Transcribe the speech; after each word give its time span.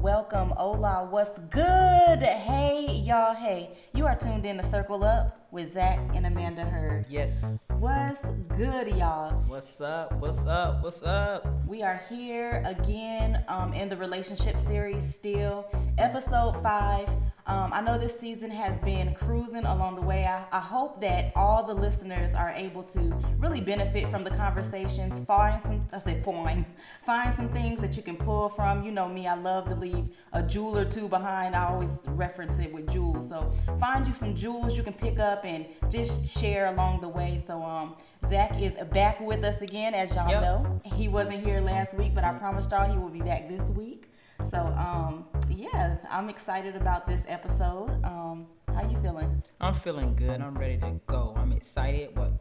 welcome, 0.00 0.48
hola, 0.56 1.06
what's 1.10 1.38
good? 1.50 2.22
Hey, 2.22 3.02
y'all, 3.04 3.34
hey, 3.34 3.76
you 3.92 4.06
are 4.06 4.16
tuned 4.16 4.46
in 4.46 4.56
to 4.56 4.64
Circle 4.64 5.04
Up 5.04 5.46
with 5.50 5.74
Zach 5.74 5.98
and 6.14 6.24
Amanda 6.24 6.64
Heard. 6.64 7.04
Yes. 7.10 7.64
What's 7.78 8.20
good, 8.56 8.88
y'all? 8.96 9.32
What's 9.46 9.78
up? 9.82 10.14
What's 10.14 10.46
up? 10.46 10.82
What's 10.82 11.02
up? 11.02 11.46
We 11.66 11.82
are 11.82 12.00
here 12.08 12.62
again 12.64 13.44
um, 13.46 13.74
in 13.74 13.90
the 13.90 13.96
relationship 13.96 14.58
series, 14.58 15.14
still, 15.14 15.66
episode 15.98 16.62
five. 16.62 17.08
Um, 17.50 17.72
I 17.72 17.80
know 17.80 17.98
this 17.98 18.16
season 18.16 18.48
has 18.52 18.78
been 18.80 19.12
cruising 19.12 19.64
along 19.64 19.96
the 19.96 20.02
way. 20.02 20.24
I, 20.24 20.44
I 20.52 20.60
hope 20.60 21.00
that 21.00 21.32
all 21.34 21.64
the 21.64 21.74
listeners 21.74 22.32
are 22.32 22.50
able 22.50 22.84
to 22.84 23.00
really 23.38 23.60
benefit 23.60 24.08
from 24.08 24.22
the 24.22 24.30
conversations. 24.30 25.18
Find 25.26 25.60
some, 25.60 25.84
I 25.92 25.98
say 25.98 26.22
find, 26.22 26.64
find 27.04 27.34
some 27.34 27.48
things 27.48 27.80
that 27.80 27.96
you 27.96 28.04
can 28.04 28.16
pull 28.16 28.50
from. 28.50 28.84
You 28.84 28.92
know 28.92 29.08
me, 29.08 29.26
I 29.26 29.34
love 29.34 29.68
to 29.68 29.74
leave 29.74 30.10
a 30.32 30.44
jewel 30.44 30.78
or 30.78 30.84
two 30.84 31.08
behind. 31.08 31.56
I 31.56 31.64
always 31.66 31.90
reference 32.06 32.56
it 32.60 32.72
with 32.72 32.88
jewels. 32.88 33.28
So 33.28 33.52
find 33.80 34.06
you 34.06 34.12
some 34.12 34.36
jewels 34.36 34.76
you 34.76 34.84
can 34.84 34.94
pick 34.94 35.18
up 35.18 35.44
and 35.44 35.66
just 35.90 36.28
share 36.28 36.66
along 36.66 37.00
the 37.00 37.08
way. 37.08 37.42
So 37.44 37.60
um, 37.64 37.96
Zach 38.28 38.60
is 38.62 38.74
back 38.92 39.18
with 39.20 39.42
us 39.44 39.60
again, 39.60 39.92
as 39.94 40.14
y'all 40.14 40.30
Yep. 40.30 40.42
know. 40.42 40.80
He 40.84 41.08
wasn't 41.08 41.44
here 41.44 41.60
last 41.60 41.94
week, 41.94 42.14
but 42.14 42.22
I 42.22 42.32
promised 42.34 42.70
y'all 42.70 42.88
he 42.88 42.96
will 42.96 43.08
be 43.08 43.22
back 43.22 43.48
this 43.48 43.68
week. 43.70 44.06
So 44.48 44.58
um, 44.58 45.24
yeah, 45.60 45.96
I'm 46.08 46.30
excited 46.30 46.74
about 46.74 47.06
this 47.06 47.22
episode. 47.28 47.90
Um, 48.02 48.46
how 48.74 48.88
you 48.88 48.98
feeling? 49.02 49.42
I'm 49.60 49.74
feeling 49.74 50.14
good. 50.16 50.40
I'm 50.40 50.56
ready 50.56 50.78
to 50.78 50.98
go. 51.06 51.34
I'm 51.36 51.52
excited. 51.52 52.16
What 52.16 52.32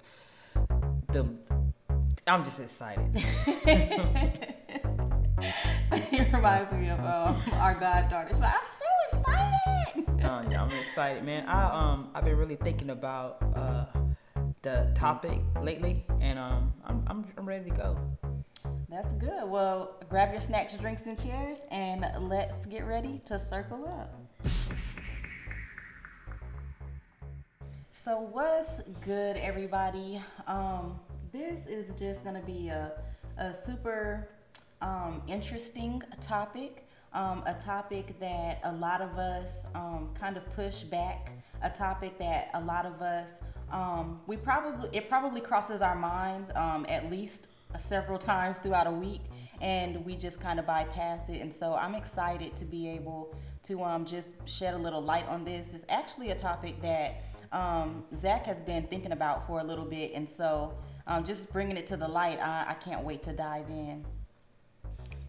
the 1.11 1.27
I'm 2.27 2.45
just 2.45 2.61
excited. 2.61 3.11
it 5.91 6.27
reminds 6.33 6.71
me 6.71 6.89
of 6.89 6.99
um, 6.99 7.35
our 7.53 7.73
goddaughter. 7.73 8.29
She's 8.29 8.39
like, 8.39 8.53
I'm 8.53 8.67
so 8.79 9.17
excited. 9.17 10.25
uh, 10.25 10.45
yeah, 10.49 10.63
I'm 10.63 10.71
excited, 10.71 11.23
man. 11.25 11.45
I 11.47 11.91
um 11.91 12.11
I've 12.15 12.23
been 12.23 12.37
really 12.37 12.55
thinking 12.55 12.89
about 12.89 13.43
uh 13.53 13.85
the 14.61 14.91
topic 14.95 15.39
lately 15.61 16.05
and 16.21 16.39
um 16.39 16.73
I'm 16.85 17.03
I'm, 17.07 17.25
I'm 17.37 17.45
ready 17.45 17.69
to 17.69 17.75
go. 17.75 17.97
That's 18.89 19.11
good. 19.13 19.49
Well, 19.49 19.95
grab 20.09 20.31
your 20.31 20.41
snacks, 20.41 20.75
drinks, 20.75 21.03
and 21.05 21.21
chairs, 21.21 21.59
and 21.71 22.05
let's 22.27 22.65
get 22.65 22.85
ready 22.85 23.21
to 23.25 23.39
circle 23.39 23.87
up. 23.87 24.15
So, 27.91 28.19
what's 28.19 28.81
good, 29.05 29.37
everybody? 29.37 30.21
Um, 30.47 30.99
this 31.31 31.67
is 31.67 31.93
just 31.99 32.23
going 32.23 32.35
to 32.35 32.45
be 32.45 32.69
a, 32.69 32.91
a 33.37 33.53
super 33.65 34.29
um, 34.81 35.21
interesting 35.27 36.01
topic. 36.21 36.87
Um, 37.13 37.43
a 37.45 37.53
topic 37.53 38.19
that 38.19 38.59
a 38.63 38.71
lot 38.71 39.01
of 39.01 39.17
us 39.17 39.51
um, 39.75 40.09
kind 40.19 40.37
of 40.37 40.51
push 40.53 40.83
back. 40.83 41.31
A 41.61 41.69
topic 41.69 42.17
that 42.19 42.49
a 42.53 42.61
lot 42.61 42.85
of 42.85 43.01
us 43.01 43.31
um, 43.71 44.21
we 44.27 44.37
probably 44.37 44.89
it 44.93 45.09
probably 45.09 45.41
crosses 45.41 45.81
our 45.81 45.95
minds 45.95 46.49
um, 46.55 46.85
at 46.89 47.09
least 47.09 47.47
several 47.77 48.17
times 48.17 48.57
throughout 48.57 48.87
a 48.87 48.91
week, 48.91 49.21
and 49.61 50.03
we 50.05 50.15
just 50.15 50.39
kind 50.39 50.59
of 50.59 50.65
bypass 50.65 51.29
it. 51.29 51.41
And 51.41 51.53
so 51.53 51.75
I'm 51.75 51.95
excited 51.95 52.55
to 52.55 52.65
be 52.65 52.89
able 52.89 53.35
to 53.63 53.83
um, 53.83 54.05
just 54.05 54.29
shed 54.45 54.73
a 54.73 54.77
little 54.77 55.01
light 55.01 55.27
on 55.27 55.43
this. 55.43 55.73
It's 55.73 55.85
actually 55.89 56.31
a 56.31 56.35
topic 56.35 56.81
that 56.81 57.23
um, 57.51 58.03
Zach 58.15 58.45
has 58.45 58.61
been 58.61 58.87
thinking 58.87 59.11
about 59.11 59.45
for 59.45 59.59
a 59.59 59.63
little 59.63 59.85
bit, 59.85 60.13
and 60.13 60.27
so 60.29 60.77
um, 61.07 61.23
just 61.23 61.51
bringing 61.51 61.77
it 61.77 61.87
to 61.87 61.97
the 61.97 62.07
light, 62.07 62.39
I, 62.39 62.67
I 62.69 62.73
can't 62.75 63.03
wait 63.03 63.23
to 63.23 63.33
dive 63.33 63.69
in. 63.69 64.05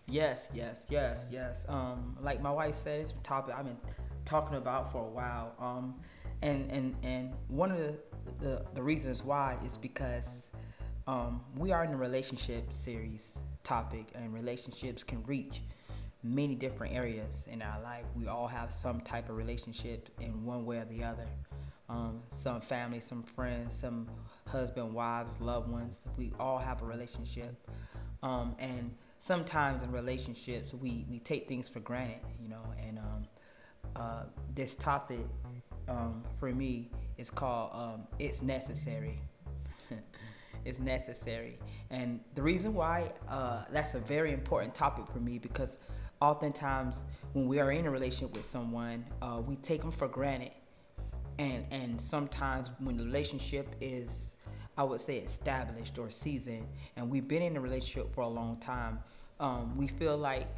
Yes, 0.07 0.51
yes, 0.53 0.87
yes, 0.89 1.21
yes. 1.31 1.67
Um, 1.69 2.17
like 2.21 2.43
my 2.43 2.51
wife 2.51 2.75
said, 2.75 3.01
it's 3.01 3.13
a 3.13 3.15
topic 3.23 3.55
I've 3.57 3.65
been 3.65 3.79
talking 4.25 4.57
about 4.57 4.91
for 4.91 4.99
a 5.05 5.09
while. 5.09 5.55
Um, 5.59 5.95
and 6.43 6.71
and 6.71 6.97
and 7.03 7.33
one 7.49 7.71
of 7.71 7.79
the 7.79 7.95
the, 8.39 8.65
the 8.75 8.83
reasons 8.83 9.25
why 9.25 9.59
is 9.65 9.77
because 9.77 10.51
um, 11.11 11.41
we 11.57 11.73
are 11.73 11.83
in 11.83 11.93
a 11.93 11.97
relationship 11.97 12.73
series 12.73 13.41
topic, 13.65 14.07
and 14.15 14.33
relationships 14.33 15.03
can 15.03 15.25
reach 15.25 15.61
many 16.23 16.55
different 16.55 16.95
areas 16.95 17.49
in 17.51 17.63
our 17.63 17.83
life. 17.83 18.05
We 18.15 18.29
all 18.29 18.47
have 18.47 18.71
some 18.71 19.01
type 19.01 19.29
of 19.29 19.37
relationship 19.37 20.09
in 20.21 20.45
one 20.45 20.65
way 20.65 20.79
or 20.79 20.85
the 20.85 21.03
other. 21.03 21.27
Um, 21.89 22.23
some 22.29 22.61
family, 22.61 23.01
some 23.01 23.25
friends, 23.25 23.75
some 23.75 24.09
husband, 24.47 24.95
wives, 24.95 25.41
loved 25.41 25.69
ones. 25.69 26.03
We 26.17 26.33
all 26.39 26.59
have 26.59 26.81
a 26.81 26.85
relationship. 26.85 27.57
Um, 28.23 28.55
and 28.61 28.95
sometimes 29.19 29.83
in 29.83 29.91
relationships, 29.91 30.73
we, 30.73 31.07
we 31.11 31.19
take 31.19 31.49
things 31.49 31.69
for 31.69 31.81
granted, 31.81 32.21
you 32.41 32.49
know. 32.49 32.63
And 32.87 32.99
um, 33.01 33.27
uh, 33.97 34.23
this 34.55 34.77
topic 34.77 35.27
um, 35.89 36.23
for 36.39 36.53
me 36.53 36.93
is 37.19 37.31
called 37.31 37.71
um, 37.75 38.07
It's 38.21 38.43
Necessary. 38.43 39.19
it's 40.65 40.81
necessary. 40.81 41.59
And 41.91 42.21
the 42.35 42.43
reason 42.43 42.75
why 42.75 43.13
uh, 43.29 43.65
that's 43.71 43.95
a 43.95 44.01
very 44.01 44.33
important 44.33 44.75
topic 44.75 45.07
for 45.13 45.21
me 45.21 45.39
because 45.39 45.79
oftentimes 46.21 47.05
when 47.33 47.47
we 47.49 47.59
are 47.59 47.73
in 47.73 47.87
a 47.87 47.91
relationship 47.91 48.37
with 48.37 48.49
someone, 48.49 49.05
uh, 49.23 49.41
we 49.45 49.57
take 49.57 49.81
them 49.81 49.93
for 49.93 50.09
granted. 50.09 50.53
And, 51.39 51.65
and 51.71 52.01
sometimes 52.01 52.69
when 52.79 52.97
the 52.97 53.05
relationship 53.05 53.75
is, 53.81 54.37
I 54.77 54.83
would 54.83 55.01
say, 55.01 55.19
established 55.19 55.99
or 55.99 56.11
seasoned, 56.11 56.67
and 56.97 57.11
we've 57.11 57.27
been 57.27 57.43
in 57.43 57.57
a 57.57 57.61
relationship 57.61 58.15
for 58.15 58.23
a 58.23 58.29
long 58.29 58.59
time, 58.59 58.99
um, 59.39 59.77
we 59.77 59.89
feel 59.89 60.19
like 60.19 60.49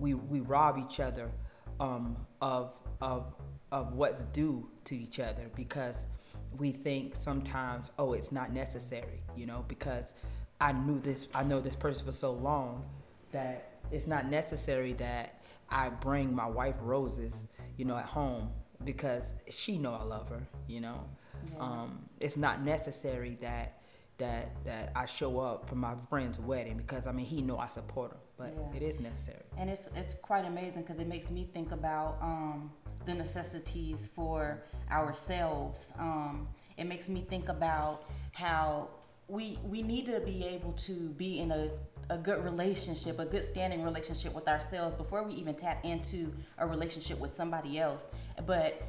we, 0.00 0.14
we 0.14 0.40
rob 0.40 0.78
each 0.78 0.98
other 0.98 1.30
um, 1.78 2.16
of, 2.40 2.72
of, 3.00 3.32
of 3.72 3.94
what's 3.94 4.22
due 4.24 4.68
to 4.84 4.94
each 4.94 5.18
other 5.18 5.50
because 5.56 6.06
we 6.58 6.70
think 6.70 7.16
sometimes, 7.16 7.90
oh, 7.98 8.12
it's 8.12 8.30
not 8.30 8.52
necessary, 8.52 9.22
you 9.34 9.46
know, 9.46 9.64
because 9.66 10.12
I 10.60 10.72
knew 10.72 11.00
this, 11.00 11.26
I 11.34 11.42
know 11.42 11.60
this 11.60 11.74
person 11.74 12.04
for 12.04 12.12
so 12.12 12.32
long 12.32 12.84
that 13.32 13.80
it's 13.90 14.06
not 14.06 14.26
necessary 14.26 14.92
that 14.94 15.42
I 15.70 15.88
bring 15.88 16.34
my 16.34 16.46
wife 16.46 16.76
roses, 16.80 17.46
you 17.78 17.86
know, 17.86 17.96
at 17.96 18.04
home 18.04 18.50
because 18.84 19.34
she 19.50 19.78
know 19.78 19.94
I 19.94 20.04
love 20.04 20.28
her, 20.28 20.46
you 20.68 20.80
know. 20.80 21.08
Yeah. 21.50 21.60
Um, 21.60 22.04
it's 22.20 22.36
not 22.36 22.62
necessary 22.62 23.38
that 23.40 23.78
that 24.18 24.64
that 24.64 24.92
I 24.94 25.06
show 25.06 25.40
up 25.40 25.68
for 25.68 25.74
my 25.74 25.94
friend's 26.08 26.38
wedding 26.38 26.76
because 26.76 27.06
I 27.06 27.12
mean 27.12 27.26
he 27.26 27.42
know 27.42 27.58
I 27.58 27.68
support 27.68 28.12
him, 28.12 28.18
but 28.42 28.54
Yeah. 28.56 28.76
it 28.76 28.82
is 28.82 29.00
necessary. 29.00 29.42
And 29.56 29.70
it's 29.70 29.88
it's 29.96 30.14
quite 30.14 30.44
amazing 30.44 30.82
because 30.82 30.98
it 30.98 31.06
makes 31.06 31.30
me 31.30 31.48
think 31.52 31.72
about 31.72 32.18
um, 32.20 32.70
the 33.06 33.14
necessities 33.14 34.08
for 34.14 34.62
ourselves. 34.90 35.92
Um, 35.98 36.48
it 36.76 36.84
makes 36.84 37.08
me 37.08 37.24
think 37.28 37.48
about 37.48 38.04
how 38.32 38.88
we 39.28 39.58
we 39.64 39.82
need 39.82 40.06
to 40.06 40.20
be 40.20 40.44
able 40.44 40.72
to 40.88 40.92
be 41.10 41.38
in 41.38 41.50
a, 41.52 41.70
a 42.10 42.18
good 42.18 42.42
relationship, 42.44 43.18
a 43.18 43.24
good 43.24 43.44
standing 43.44 43.82
relationship 43.82 44.34
with 44.34 44.48
ourselves 44.48 44.94
before 44.96 45.22
we 45.22 45.34
even 45.34 45.54
tap 45.54 45.84
into 45.84 46.32
a 46.58 46.66
relationship 46.66 47.18
with 47.18 47.34
somebody 47.34 47.78
else. 47.78 48.06
But 48.46 48.82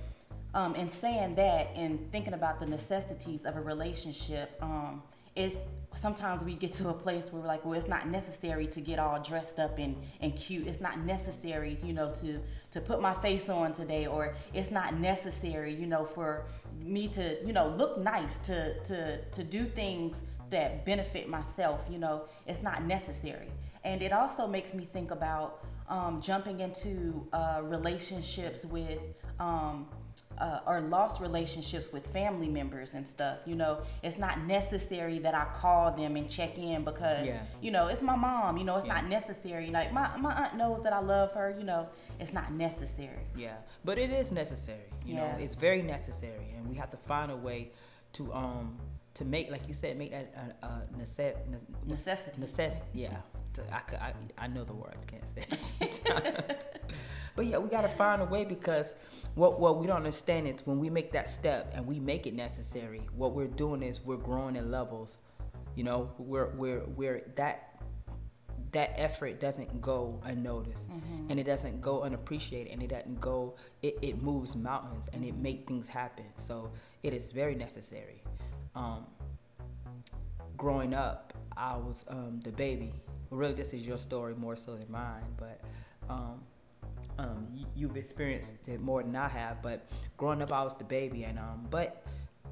um, 0.53 0.75
in 0.75 0.89
saying 0.89 1.35
that 1.35 1.71
and 1.75 2.11
thinking 2.11 2.33
about 2.33 2.59
the 2.59 2.65
necessities 2.67 3.45
of 3.45 3.55
a 3.55 3.61
relationship, 3.61 4.55
um, 4.61 5.01
it's 5.35 5.57
sometimes 5.95 6.43
we 6.43 6.55
get 6.55 6.73
to 6.73 6.89
a 6.89 6.93
place 6.93 7.31
where 7.31 7.41
we're 7.41 7.47
like, 7.47 7.63
well, 7.63 7.73
it's 7.73 7.87
not 7.87 8.07
necessary 8.07 8.65
to 8.67 8.81
get 8.81 8.99
all 8.99 9.21
dressed 9.21 9.59
up 9.59 9.77
and, 9.77 9.95
and 10.21 10.35
cute. 10.35 10.67
It's 10.67 10.81
not 10.81 10.99
necessary, 10.99 11.77
you 11.83 11.93
know, 11.93 12.11
to 12.15 12.39
to 12.71 12.81
put 12.81 13.01
my 13.01 13.13
face 13.13 13.49
on 13.49 13.71
today, 13.73 14.07
or 14.07 14.35
it's 14.53 14.71
not 14.71 14.99
necessary, 14.99 15.73
you 15.73 15.85
know, 15.85 16.05
for 16.05 16.45
me 16.79 17.07
to, 17.09 17.37
you 17.45 17.53
know, 17.53 17.67
look 17.69 17.97
nice 17.97 18.39
to 18.39 18.79
to 18.83 19.23
to 19.23 19.43
do 19.43 19.65
things 19.65 20.23
that 20.49 20.85
benefit 20.85 21.29
myself. 21.29 21.85
You 21.89 21.99
know, 21.99 22.25
it's 22.47 22.63
not 22.63 22.83
necessary, 22.83 23.49
and 23.83 24.01
it 24.01 24.11
also 24.11 24.47
makes 24.47 24.73
me 24.73 24.85
think 24.85 25.11
about 25.11 25.63
um, 25.87 26.21
jumping 26.21 26.59
into 26.59 27.27
uh, 27.33 27.61
relationships 27.63 28.65
with. 28.65 28.99
Um, 29.39 29.87
uh, 30.37 30.59
or 30.65 30.81
lost 30.81 31.21
relationships 31.21 31.91
with 31.91 32.07
family 32.07 32.47
members 32.49 32.93
and 32.93 33.07
stuff. 33.07 33.37
You 33.45 33.55
know, 33.55 33.81
it's 34.01 34.17
not 34.17 34.41
necessary 34.45 35.19
that 35.19 35.33
I 35.35 35.45
call 35.59 35.91
them 35.91 36.15
and 36.15 36.29
check 36.29 36.57
in 36.57 36.83
because 36.83 37.25
Yeah. 37.25 37.41
you 37.61 37.71
know 37.71 37.87
it's 37.87 38.01
my 38.01 38.15
mom. 38.15 38.57
You 38.57 38.63
know, 38.63 38.77
it's 38.77 38.87
Yeah. 38.87 38.95
not 38.95 39.07
necessary. 39.07 39.69
Like 39.71 39.91
my 39.93 40.15
my 40.17 40.33
aunt 40.33 40.55
knows 40.55 40.83
that 40.83 40.93
I 40.93 40.99
love 40.99 41.31
her. 41.33 41.55
You 41.57 41.63
know, 41.63 41.89
it's 42.19 42.33
not 42.33 42.51
necessary. 42.51 43.25
Yeah, 43.35 43.57
but 43.85 43.97
it 43.97 44.11
is 44.11 44.31
necessary. 44.31 44.89
You 45.05 45.15
know, 45.15 45.35
it's 45.39 45.55
very 45.55 45.81
necessary, 45.81 46.53
and 46.55 46.67
we 46.69 46.75
have 46.77 46.89
to 46.91 46.97
find 46.97 47.31
a 47.31 47.35
way 47.37 47.71
to 48.13 48.33
um 48.33 48.77
to 49.15 49.25
make, 49.25 49.51
like 49.51 49.67
you 49.67 49.73
said, 49.73 49.97
make 49.97 50.11
that 50.11 50.55
a, 50.61 50.65
a 50.65 50.81
necess- 50.97 51.35
ne- 51.47 51.57
Necessity. 51.87 52.41
Necess- 52.41 52.81
yeah. 52.93 53.17
I, 53.71 53.79
could- 53.79 53.99
I, 53.99 54.13
I 54.37 54.47
know 54.47 54.63
the 54.63 54.73
words, 54.73 55.05
can't 55.05 55.27
say 55.27 55.45
it 55.79 56.01
but 57.35 57.45
yeah, 57.45 57.59
we 57.59 57.69
got 57.69 57.81
to 57.81 57.89
find 57.89 58.21
a 58.21 58.25
way 58.25 58.45
because 58.45 58.95
what 59.35 59.59
what 59.59 59.77
we 59.77 59.85
don't 59.85 59.97
understand 59.97 60.47
is 60.47 60.65
when 60.65 60.79
we 60.79 60.89
make 60.89 61.11
that 61.11 61.29
step 61.29 61.71
and 61.75 61.85
we 61.85 61.99
make 61.99 62.25
it 62.25 62.33
necessary, 62.33 63.01
what 63.15 63.33
we're 63.33 63.47
doing 63.47 63.83
is 63.83 64.01
we're 64.03 64.17
growing 64.17 64.55
in 64.55 64.71
levels. 64.71 65.21
You 65.75 65.83
know, 65.83 66.11
we're 66.17 66.49
we're 66.55 66.83
we're 66.95 67.21
that 67.35 67.73
that 68.73 68.93
effort 68.95 69.39
doesn't 69.39 69.81
go 69.81 70.19
unnoticed 70.23 70.89
mm-hmm. 70.89 71.29
and 71.29 71.39
it 71.39 71.43
doesn't 71.43 71.79
go 71.79 72.01
unappreciated 72.01 72.73
and 72.73 72.81
it 72.81 72.89
doesn't 72.89 73.21
go 73.21 73.55
it, 73.81 73.97
it 74.01 74.21
moves 74.21 74.55
mountains 74.55 75.07
and 75.13 75.23
it 75.23 75.35
make 75.35 75.67
things 75.67 75.87
happen 75.87 76.25
so 76.35 76.71
it 77.03 77.13
is 77.13 77.31
very 77.31 77.53
necessary 77.55 78.23
um, 78.75 79.05
growing 80.57 80.93
up 80.93 81.33
i 81.57 81.75
was 81.75 82.05
um, 82.09 82.39
the 82.43 82.51
baby 82.51 82.93
well, 83.29 83.39
really 83.39 83.53
this 83.53 83.73
is 83.73 83.85
your 83.85 83.97
story 83.97 84.35
more 84.35 84.55
so 84.55 84.75
than 84.75 84.89
mine 84.91 85.23
but 85.37 85.61
um, 86.09 86.41
um, 87.17 87.47
you, 87.75 87.87
have 87.87 87.97
experienced 87.97 88.55
it 88.67 88.81
more 88.81 89.03
than 89.03 89.15
i 89.15 89.27
have 89.27 89.61
but 89.61 89.87
growing 90.17 90.41
up 90.41 90.51
i 90.51 90.63
was 90.63 90.75
the 90.75 90.83
baby 90.83 91.23
and 91.23 91.39
um, 91.39 91.65
but 91.69 92.05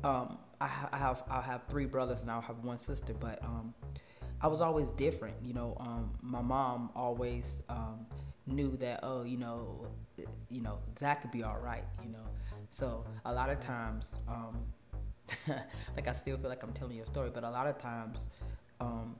um, 0.04 0.38
I, 0.60 0.70
I, 0.92 0.98
have 0.98 1.24
I 1.30 1.42
have 1.42 1.62
three 1.70 1.86
brothers 1.86 2.22
and 2.22 2.32
I 2.32 2.40
have 2.42 2.64
one 2.64 2.78
sister, 2.80 3.14
but 3.14 3.42
I 4.42 4.48
was 4.48 4.62
always 4.62 4.90
different. 4.92 5.36
You 5.44 5.54
know, 5.54 6.10
my 6.22 6.42
mom 6.42 6.90
always 6.96 7.62
knew 8.48 8.76
that 8.78 9.00
oh, 9.04 9.24
you 9.24 9.38
know, 9.38 9.88
you 10.50 10.62
know, 10.62 10.80
Zach 10.98 11.22
could 11.22 11.32
be 11.32 11.44
all 11.44 11.60
right. 11.60 11.84
You 12.04 12.10
know, 12.10 12.26
so 12.70 13.06
a 13.26 13.34
lot 13.34 13.50
of 13.50 13.60
times, 13.60 14.20
um, 14.28 14.62
like 15.96 16.08
I 16.08 16.12
still 16.12 16.38
feel 16.38 16.50
like 16.50 16.64
I'm 16.64 16.74
telling 16.74 16.96
you 16.96 17.04
a 17.04 17.06
story, 17.06 17.30
but 17.34 17.44
a 17.44 17.50
lot 17.50 17.68
of 17.68 17.78
times, 17.78 18.30
um, 18.80 19.16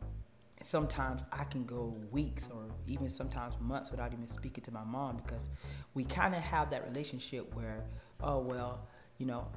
sometimes 0.62 1.24
I 1.32 1.44
can 1.46 1.66
go 1.66 1.96
weeks 2.12 2.50
or 2.54 2.64
even 2.88 3.10
sometimes 3.10 3.56
months 3.60 3.92
without 3.92 4.14
even 4.14 4.28
speaking 4.28 4.64
to 4.66 4.72
my 4.72 4.84
mom 4.84 5.18
because 5.18 5.50
we 5.94 6.04
kind 6.04 6.36
of 6.36 6.42
have 6.42 6.70
that 6.72 6.88
relationship 6.88 7.54
where 7.56 7.84
oh 8.22 8.40
well, 8.40 8.88
you 9.18 9.26
know, 9.26 9.48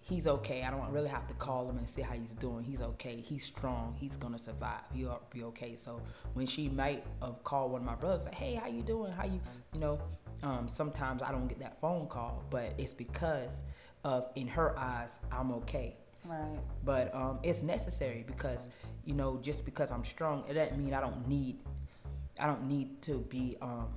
he's 0.00 0.26
okay. 0.26 0.62
I 0.62 0.70
don't 0.70 0.90
really 0.90 1.08
have 1.08 1.26
to 1.28 1.34
call 1.34 1.68
him 1.68 1.78
and 1.78 1.88
see 1.88 2.02
how 2.02 2.14
he's 2.14 2.32
doing. 2.32 2.64
He's 2.64 2.82
okay. 2.82 3.16
He's 3.20 3.44
strong. 3.44 3.94
He's 3.98 4.16
gonna 4.16 4.38
survive. 4.38 4.82
He'll 4.92 5.20
be 5.30 5.44
okay. 5.44 5.76
So 5.76 6.00
when 6.34 6.46
she 6.46 6.68
might 6.68 7.04
have 7.22 7.42
called 7.44 7.72
one 7.72 7.82
of 7.82 7.86
my 7.86 7.94
brothers, 7.94 8.24
say, 8.24 8.34
"Hey, 8.34 8.54
how 8.54 8.66
you 8.66 8.82
doing? 8.82 9.12
How 9.12 9.24
you?" 9.24 9.40
You 9.72 9.80
know, 9.80 9.98
um, 10.42 10.68
sometimes 10.68 11.22
I 11.22 11.30
don't 11.30 11.48
get 11.48 11.60
that 11.60 11.80
phone 11.80 12.06
call, 12.08 12.42
but 12.50 12.74
it's 12.78 12.92
because 12.92 13.62
of 14.04 14.28
in 14.34 14.48
her 14.48 14.78
eyes, 14.78 15.20
I'm 15.30 15.52
okay. 15.52 15.96
Right. 16.24 16.58
But 16.84 17.14
um, 17.14 17.38
it's 17.42 17.62
necessary 17.62 18.24
because 18.26 18.68
you 19.04 19.14
know, 19.14 19.38
just 19.42 19.64
because 19.64 19.90
I'm 19.90 20.04
strong, 20.04 20.44
it 20.48 20.54
doesn't 20.54 20.78
mean 20.78 20.94
I 20.94 21.00
don't 21.00 21.26
need. 21.26 21.58
I 22.38 22.46
don't 22.46 22.68
need 22.68 23.02
to 23.02 23.18
be. 23.28 23.56
Um, 23.60 23.88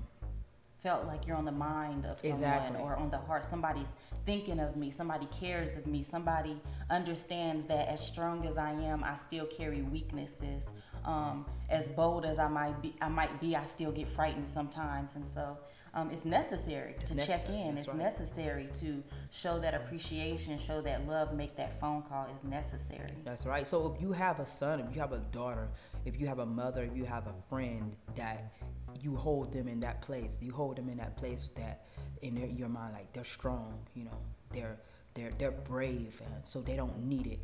felt 0.81 1.05
like 1.05 1.25
you're 1.25 1.37
on 1.37 1.45
the 1.45 1.51
mind 1.51 2.05
of 2.05 2.19
someone 2.19 2.35
exactly. 2.35 2.81
or 2.81 2.97
on 2.97 3.09
the 3.09 3.17
heart. 3.17 3.45
Somebody's 3.49 3.87
thinking 4.25 4.59
of 4.59 4.75
me. 4.75 4.91
Somebody 4.91 5.27
cares 5.27 5.77
of 5.77 5.87
me. 5.87 6.03
Somebody 6.03 6.61
understands 6.89 7.65
that 7.67 7.87
as 7.87 8.05
strong 8.05 8.45
as 8.45 8.57
I 8.57 8.71
am, 8.73 9.01
I 9.01 9.15
still 9.15 9.45
carry 9.45 9.81
weaknesses. 9.81 10.67
Um, 11.05 11.45
as 11.69 11.87
bold 11.87 12.25
as 12.25 12.37
I 12.37 12.49
might 12.49 12.81
be, 12.81 12.95
I 13.01 13.07
might 13.07 13.39
be, 13.39 13.55
I 13.55 13.65
still 13.65 13.91
get 13.91 14.07
frightened 14.07 14.47
sometimes, 14.47 15.15
and 15.15 15.25
so 15.25 15.57
um, 15.93 16.09
it's 16.11 16.25
necessary 16.25 16.95
it's 16.97 17.09
to 17.09 17.15
necessary. 17.15 17.39
check 17.39 17.49
in. 17.49 17.75
That's 17.75 17.87
it's 17.87 17.95
right. 17.95 17.97
necessary 17.97 18.69
to 18.79 19.03
show 19.31 19.59
that 19.59 19.73
appreciation, 19.73 20.57
show 20.57 20.81
that 20.81 21.07
love, 21.07 21.33
make 21.33 21.55
that 21.57 21.79
phone 21.79 22.01
call 22.01 22.27
is 22.35 22.43
necessary. 22.43 23.11
That's 23.23 23.45
right. 23.45 23.67
So 23.67 23.93
if 23.93 24.01
you 24.01 24.11
have 24.11 24.39
a 24.39 24.45
son, 24.45 24.79
if 24.79 24.93
you 24.93 25.01
have 25.01 25.11
a 25.11 25.19
daughter, 25.31 25.69
if 26.05 26.19
you 26.19 26.27
have 26.27 26.39
a 26.39 26.45
mother, 26.45 26.83
if 26.83 26.97
you 26.97 27.05
have 27.05 27.27
a 27.27 27.33
friend 27.49 27.95
that 28.15 28.53
you 29.01 29.15
hold 29.15 29.53
them 29.53 29.67
in 29.67 29.79
that 29.81 30.01
place, 30.01 30.37
you 30.41 30.51
hold 30.51 30.77
them 30.77 30.89
in 30.89 30.97
that 30.97 31.17
place 31.17 31.49
that 31.55 31.85
in 32.23 32.35
their, 32.35 32.47
your 32.47 32.69
mind 32.69 32.93
like 32.93 33.11
they're 33.13 33.23
strong 33.23 33.77
you 33.93 34.05
know 34.05 34.17
they're 34.51 34.77
they're 35.13 35.31
they're 35.37 35.51
brave 35.51 36.21
and 36.25 36.45
so 36.45 36.61
they 36.61 36.75
don't 36.75 36.97
need 37.05 37.27
it. 37.27 37.39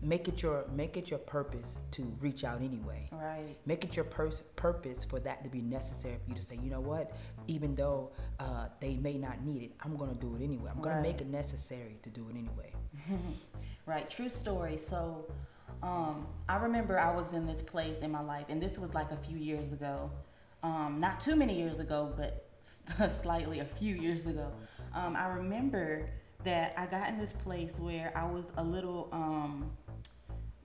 Make 0.00 0.26
it 0.26 0.42
your 0.42 0.66
make 0.74 0.96
it 0.96 1.10
your 1.10 1.20
purpose 1.20 1.78
to 1.92 2.02
reach 2.20 2.42
out 2.44 2.60
anyway. 2.60 3.08
Right. 3.12 3.56
Make 3.66 3.84
it 3.84 3.94
your 3.94 4.04
pers- 4.04 4.42
purpose 4.56 5.04
for 5.04 5.20
that 5.20 5.44
to 5.44 5.50
be 5.50 5.60
necessary 5.60 6.16
for 6.22 6.30
you 6.30 6.36
to 6.36 6.42
say 6.42 6.58
you 6.62 6.70
know 6.70 6.80
what? 6.80 7.12
Even 7.46 7.74
though 7.74 8.10
uh, 8.40 8.68
they 8.80 8.96
may 8.96 9.14
not 9.14 9.44
need 9.44 9.62
it 9.62 9.72
i'm 9.80 9.96
gonna 9.96 10.14
do 10.14 10.34
it 10.34 10.42
anyway. 10.42 10.70
I'm 10.74 10.80
gonna 10.80 10.96
right. 10.96 11.02
make 11.02 11.20
it 11.20 11.28
necessary 11.28 11.98
to 12.02 12.10
do 12.10 12.28
it 12.28 12.36
anyway. 12.36 12.72
Right. 13.84 14.08
True 14.08 14.28
story. 14.28 14.76
So 14.78 15.26
um, 15.82 16.28
i 16.48 16.54
remember 16.56 16.96
i 17.00 17.12
was 17.12 17.32
in 17.32 17.46
this 17.46 17.60
place 17.62 17.98
in 17.98 18.12
my 18.12 18.20
life 18.20 18.46
and 18.48 18.62
this 18.62 18.78
was 18.78 18.94
like 18.94 19.10
a 19.10 19.16
few 19.16 19.36
years 19.36 19.72
ago. 19.72 20.10
Um, 20.62 20.98
not 21.00 21.20
too 21.20 21.34
many 21.34 21.58
years 21.58 21.80
ago 21.80 22.12
but 22.16 22.46
slightly 23.22 23.60
a 23.60 23.64
few 23.64 23.94
years 23.94 24.26
ago. 24.26 24.52
Um, 24.94 25.16
I 25.16 25.26
remember 25.28 26.08
that 26.44 26.74
I 26.76 26.86
got 26.86 27.08
in 27.08 27.18
this 27.18 27.32
place 27.32 27.78
where 27.78 28.12
I 28.16 28.24
was 28.24 28.46
a 28.56 28.64
little 28.64 29.08
um, 29.12 29.70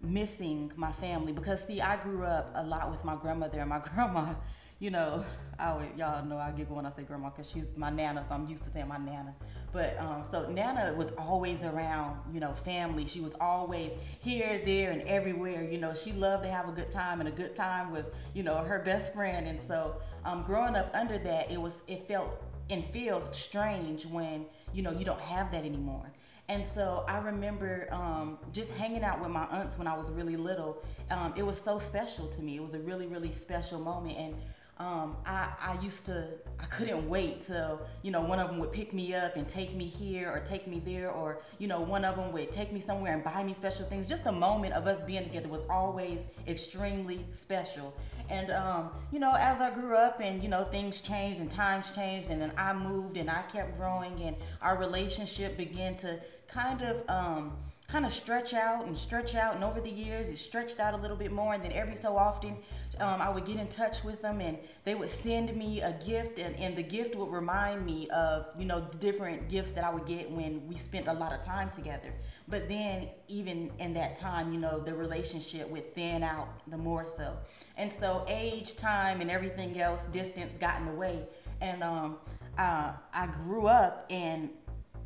missing 0.02 0.72
my 0.76 0.92
family 0.92 1.34
because 1.34 1.64
see, 1.64 1.82
I 1.82 1.98
grew 1.98 2.24
up 2.24 2.52
a 2.56 2.64
lot 2.64 2.92
with 2.92 3.04
my 3.04 3.16
grandmother 3.16 3.60
and 3.60 3.70
my 3.70 3.80
grandma. 3.94 4.34
You 4.80 4.92
know, 4.92 5.26
I 5.58 5.70
always, 5.70 5.90
y'all 5.98 6.24
know 6.24 6.38
I 6.38 6.52
giggle 6.52 6.76
when 6.76 6.86
I 6.86 6.92
say 6.92 7.02
grandma 7.02 7.30
because 7.30 7.50
she's 7.50 7.68
my 7.76 7.90
nana, 7.90 8.24
so 8.24 8.36
I'm 8.36 8.48
used 8.48 8.64
to 8.64 8.70
saying 8.70 8.88
my 8.88 9.00
nana. 9.00 9.34
But 9.74 9.98
um, 10.00 10.24
so 10.32 10.50
Nana 10.50 10.94
was 10.96 11.08
always 11.18 11.62
around, 11.64 12.20
you 12.34 12.40
know, 12.40 12.54
family. 12.54 13.06
She 13.06 13.20
was 13.20 13.34
always 13.42 13.92
here, 14.22 14.62
there, 14.66 14.92
and 14.92 15.02
everywhere. 15.04 15.68
You 15.70 15.78
know, 15.78 15.94
she 15.94 16.14
loved 16.14 16.44
to 16.44 16.50
have 16.50 16.70
a 16.70 16.72
good 16.72 16.90
time, 16.90 17.20
and 17.20 17.28
a 17.28 17.32
good 17.32 17.56
time 17.56 17.92
was, 17.92 18.10
you 18.34 18.44
know, 18.44 18.58
her 18.58 18.80
best 18.80 19.14
friend. 19.14 19.48
And 19.48 19.60
so, 19.68 19.96
um, 20.26 20.44
growing 20.44 20.76
up 20.76 20.90
under 20.94 21.18
that, 21.18 21.52
it 21.52 21.62
was, 21.62 21.82
it 21.88 22.08
felt 22.08 22.42
and 22.70 22.86
feels 22.86 23.36
strange 23.38 24.06
when 24.06 24.46
you 24.74 24.82
know 24.82 24.92
you 24.92 25.06
don't 25.06 25.22
have 25.22 25.52
that 25.52 25.66
anymore. 25.66 26.12
And 26.50 26.66
so 26.66 27.04
I 27.10 27.18
remember 27.18 27.90
um, 27.92 28.38
just 28.54 28.72
hanging 28.72 29.04
out 29.04 29.20
with 29.22 29.30
my 29.30 29.46
aunts 29.48 29.78
when 29.78 29.86
I 29.86 29.98
was 29.98 30.10
really 30.10 30.38
little. 30.38 30.82
Um, 31.12 31.34
it 31.36 31.46
was 31.46 31.60
so 31.60 31.78
special 31.78 32.28
to 32.28 32.42
me. 32.42 32.56
It 32.56 32.64
was 32.64 32.74
a 32.74 32.80
really, 32.80 33.06
really 33.06 33.34
special 33.34 33.80
moment. 33.80 34.18
And 34.18 34.36
um, 34.80 35.18
I, 35.26 35.50
I 35.60 35.82
used 35.82 36.06
to, 36.06 36.28
I 36.60 36.66
couldn't 36.66 37.10
wait 37.10 37.42
till, 37.42 37.82
you 38.04 38.12
know, 38.12 38.22
one 38.22 38.40
of 38.40 38.50
them 38.50 38.60
would 38.60 38.72
pick 38.72 38.94
me 38.94 39.16
up 39.16 39.36
and 39.36 39.48
take 39.48 39.76
me 39.76 39.86
here 39.86 40.30
or 40.30 40.40
take 40.40 40.68
me 40.68 40.80
there, 40.86 41.10
or, 41.10 41.42
you 41.58 41.68
know, 41.68 41.82
one 41.82 42.06
of 42.06 42.16
them 42.16 42.32
would 42.32 42.52
take 42.52 42.72
me 42.72 42.80
somewhere 42.80 43.14
and 43.14 43.24
buy 43.24 43.44
me 43.44 43.54
special 43.54 43.86
things. 43.86 44.08
Just 44.08 44.24
the 44.24 44.32
moment 44.32 44.74
of 44.74 44.86
us 44.86 45.00
being 45.08 45.24
together 45.24 45.50
was 45.50 45.62
always 45.70 46.20
extremely 46.48 47.26
special. 47.34 47.94
And, 48.30 48.52
um, 48.52 48.92
you 49.12 49.20
know, 49.20 49.34
as 49.34 49.62
I 49.62 49.72
grew 49.72 49.96
up 49.96 50.20
and, 50.22 50.44
you 50.44 50.50
know, 50.50 50.64
things 50.64 51.02
changed 51.02 51.40
and 51.40 51.50
times 51.50 51.90
changed, 51.92 52.30
and 52.30 52.40
then 52.40 52.52
I 52.58 52.74
moved 52.74 53.18
and 53.18 53.30
I 53.30 53.42
kept 53.44 53.78
growing, 53.78 54.22
and 54.22 54.36
our 54.62 54.78
relationship 54.78 55.58
began 55.58 55.96
to 55.98 56.20
kind 56.48 56.82
of, 56.84 57.10
um, 57.10 57.58
kind 57.88 58.06
of 58.06 58.12
stretch 58.12 58.54
out 58.54 58.86
and 58.86 58.98
stretch 58.98 59.34
out. 59.34 59.56
And 59.56 59.64
over 59.64 59.80
the 59.80 59.90
years, 59.90 60.28
it 60.28 60.38
stretched 60.38 60.80
out 60.80 60.94
a 60.94 60.98
little 60.98 61.16
bit 61.16 61.32
more. 61.32 61.54
And 61.54 61.64
then 61.64 61.72
every 61.72 61.96
so 61.96 62.18
often, 62.18 62.58
um, 63.00 63.22
I 63.22 63.30
would 63.30 63.46
get 63.46 63.58
in 63.58 63.68
touch 63.68 64.04
with 64.04 64.22
them 64.22 64.42
and 64.42 64.58
they 64.84 64.94
would 64.94 65.10
send 65.10 65.56
me 65.56 65.82
a 65.82 65.98
gift. 66.06 66.38
And, 66.38 66.54
and 66.58 66.76
the 66.76 66.84
gift 66.84 67.16
would 67.16 67.32
remind 67.32 67.86
me 67.86 68.10
of, 68.10 68.48
you 68.60 68.66
know, 68.66 68.82
the 68.92 68.98
different 68.98 69.48
gifts 69.48 69.72
that 69.72 69.86
I 69.86 69.94
would 69.94 70.06
get 70.06 70.30
when 70.30 70.68
we 70.68 70.76
spent 70.76 71.08
a 71.08 71.14
lot 71.14 71.32
of 71.32 71.42
time 71.42 71.70
together. 71.70 72.14
But 72.50 72.68
then, 72.68 73.08
even 73.30 73.72
in 73.80 73.94
that 73.94 74.18
time, 74.18 74.52
you 74.54 74.60
know, 74.60 74.80
the 74.80 74.94
relationship 74.94 75.70
would 75.70 75.96
thin 75.96 76.24
out 76.24 76.48
the 76.68 76.78
more 76.78 77.06
so. 77.16 77.38
And 77.78 77.92
so, 77.92 78.26
age, 78.28 78.76
time, 78.76 79.22
and 79.22 79.32
everything 79.32 79.80
else, 79.80 80.08
distance 80.08 80.54
got 80.60 80.80
in 80.80 80.88
the 80.88 80.94
way. 80.94 81.26
And 81.62 81.84
um, 81.84 82.18
uh, 82.58 82.94
I 83.14 83.28
grew 83.28 83.68
up 83.68 84.06
and 84.10 84.50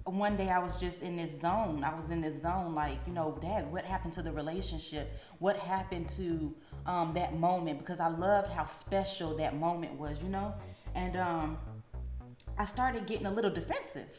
one 0.06 0.36
day 0.36 0.50
I 0.50 0.60
was 0.60 0.78
just 0.78 1.02
in 1.02 1.16
this 1.16 1.40
zone. 1.40 1.84
I 1.84 1.94
was 1.94 2.10
in 2.10 2.22
this 2.22 2.42
zone, 2.42 2.74
like, 2.74 2.98
you 3.06 3.14
know, 3.14 3.38
Dad, 3.42 3.72
what 3.72 3.86
happened 3.86 4.14
to 4.14 4.24
the 4.24 4.32
relationship? 4.32 5.20
What 5.40 5.58
happened 5.58 6.10
to 6.10 6.56
um, 6.86 7.14
that 7.14 7.38
moment? 7.38 7.80
Because 7.80 8.00
I 8.00 8.08
loved 8.08 8.52
how 8.52 8.66
special 8.66 9.36
that 9.38 9.56
moment 9.56 10.00
was, 10.00 10.18
you 10.22 10.30
know? 10.30 10.54
And 10.96 11.16
um, 11.16 11.58
I 12.58 12.66
started 12.66 13.06
getting 13.06 13.28
a 13.28 13.32
little 13.32 13.52
defensive. 13.52 14.10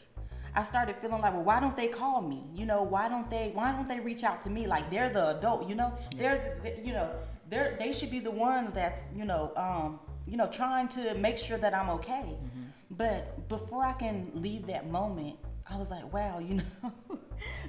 I 0.55 0.63
started 0.63 0.95
feeling 0.97 1.21
like, 1.21 1.33
well, 1.33 1.43
why 1.43 1.59
don't 1.59 1.75
they 1.75 1.87
call 1.87 2.21
me? 2.21 2.43
You 2.53 2.65
know, 2.65 2.83
why 2.83 3.09
don't 3.09 3.29
they? 3.29 3.51
Why 3.53 3.71
don't 3.71 3.87
they 3.87 3.99
reach 3.99 4.23
out 4.23 4.41
to 4.43 4.51
me? 4.51 4.67
Like 4.67 4.89
they're 4.91 5.09
the 5.09 5.37
adult, 5.37 5.67
you 5.67 5.73
know. 5.73 5.93
They're, 6.15 6.59
you 6.83 6.93
know, 6.93 7.09
they're 7.49 7.75
they 7.79 7.91
should 7.91 8.11
be 8.11 8.19
the 8.19 8.31
ones 8.31 8.71
that's, 8.71 9.01
you 9.15 9.25
know, 9.25 9.51
um, 9.55 9.99
you 10.27 10.37
know, 10.37 10.47
trying 10.47 10.89
to 10.89 11.15
make 11.15 11.37
sure 11.37 11.57
that 11.57 11.73
I'm 11.73 11.89
okay. 11.91 12.37
Mm-hmm. 12.37 12.61
But 12.91 13.49
before 13.49 13.83
I 13.83 13.93
can 13.93 14.31
leave 14.35 14.67
that 14.67 14.89
moment, 14.89 15.37
I 15.73 15.77
was 15.77 15.89
like, 15.89 16.13
wow, 16.13 16.37
you 16.37 16.55
know, 16.83 17.17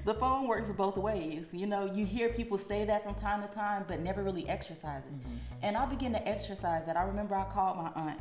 the 0.05 0.15
phone 0.15 0.47
works 0.47 0.71
both 0.77 0.97
ways. 0.97 1.49
You 1.53 1.67
know, 1.67 1.87
you 1.87 2.05
hear 2.05 2.29
people 2.29 2.59
say 2.59 2.85
that 2.85 3.03
from 3.03 3.15
time 3.15 3.41
to 3.47 3.49
time, 3.49 3.87
but 3.89 4.01
never 4.01 4.23
really 4.23 4.47
exercise 4.47 5.03
it. 5.07 5.15
Mm-hmm. 5.15 5.37
And 5.63 5.77
I 5.77 5.87
began 5.87 6.13
to 6.13 6.29
exercise 6.29 6.85
that. 6.85 6.97
I 6.97 7.05
remember 7.05 7.35
I 7.35 7.45
called 7.45 7.79
my 7.79 7.91
aunt. 7.97 8.21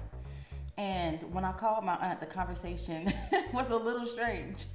And 0.77 1.21
when 1.31 1.45
I 1.45 1.51
called 1.51 1.85
my 1.85 1.95
aunt, 1.97 2.19
the 2.19 2.25
conversation 2.25 3.11
was 3.53 3.69
a 3.69 3.75
little 3.75 4.07
strange. 4.07 4.65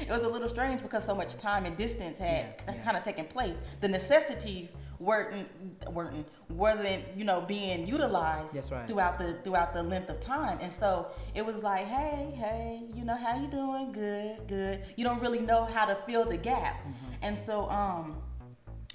it 0.00 0.08
was 0.08 0.22
a 0.22 0.28
little 0.28 0.48
strange 0.48 0.82
because 0.82 1.04
so 1.04 1.16
much 1.16 1.36
time 1.36 1.64
and 1.64 1.76
distance 1.76 2.18
had 2.18 2.62
yeah, 2.66 2.74
yeah. 2.74 2.82
kind 2.84 2.96
of 2.96 3.02
taken 3.02 3.24
place. 3.24 3.56
The 3.80 3.88
necessities 3.88 4.72
weren't 5.00 5.48
weren't 5.92 6.26
wasn't 6.48 7.04
you 7.16 7.24
know 7.24 7.40
being 7.40 7.86
utilized 7.86 8.70
right. 8.72 8.88
throughout 8.88 9.16
the 9.18 9.34
throughout 9.44 9.72
the 9.72 9.80
length 9.80 10.10
of 10.10 10.18
time 10.18 10.58
and 10.60 10.72
so 10.72 11.06
it 11.36 11.46
was 11.46 11.58
like 11.58 11.86
hey 11.86 12.32
hey 12.34 12.82
you 12.96 13.04
know 13.04 13.16
how 13.16 13.40
you 13.40 13.46
doing 13.46 13.92
good 13.92 14.36
good 14.48 14.82
you 14.96 15.04
don't 15.04 15.20
really 15.20 15.38
know 15.40 15.64
how 15.64 15.86
to 15.86 15.96
fill 16.04 16.24
the 16.24 16.36
gap 16.36 16.80
mm-hmm. 16.80 17.12
and 17.22 17.38
so 17.38 17.70
um 17.70 18.16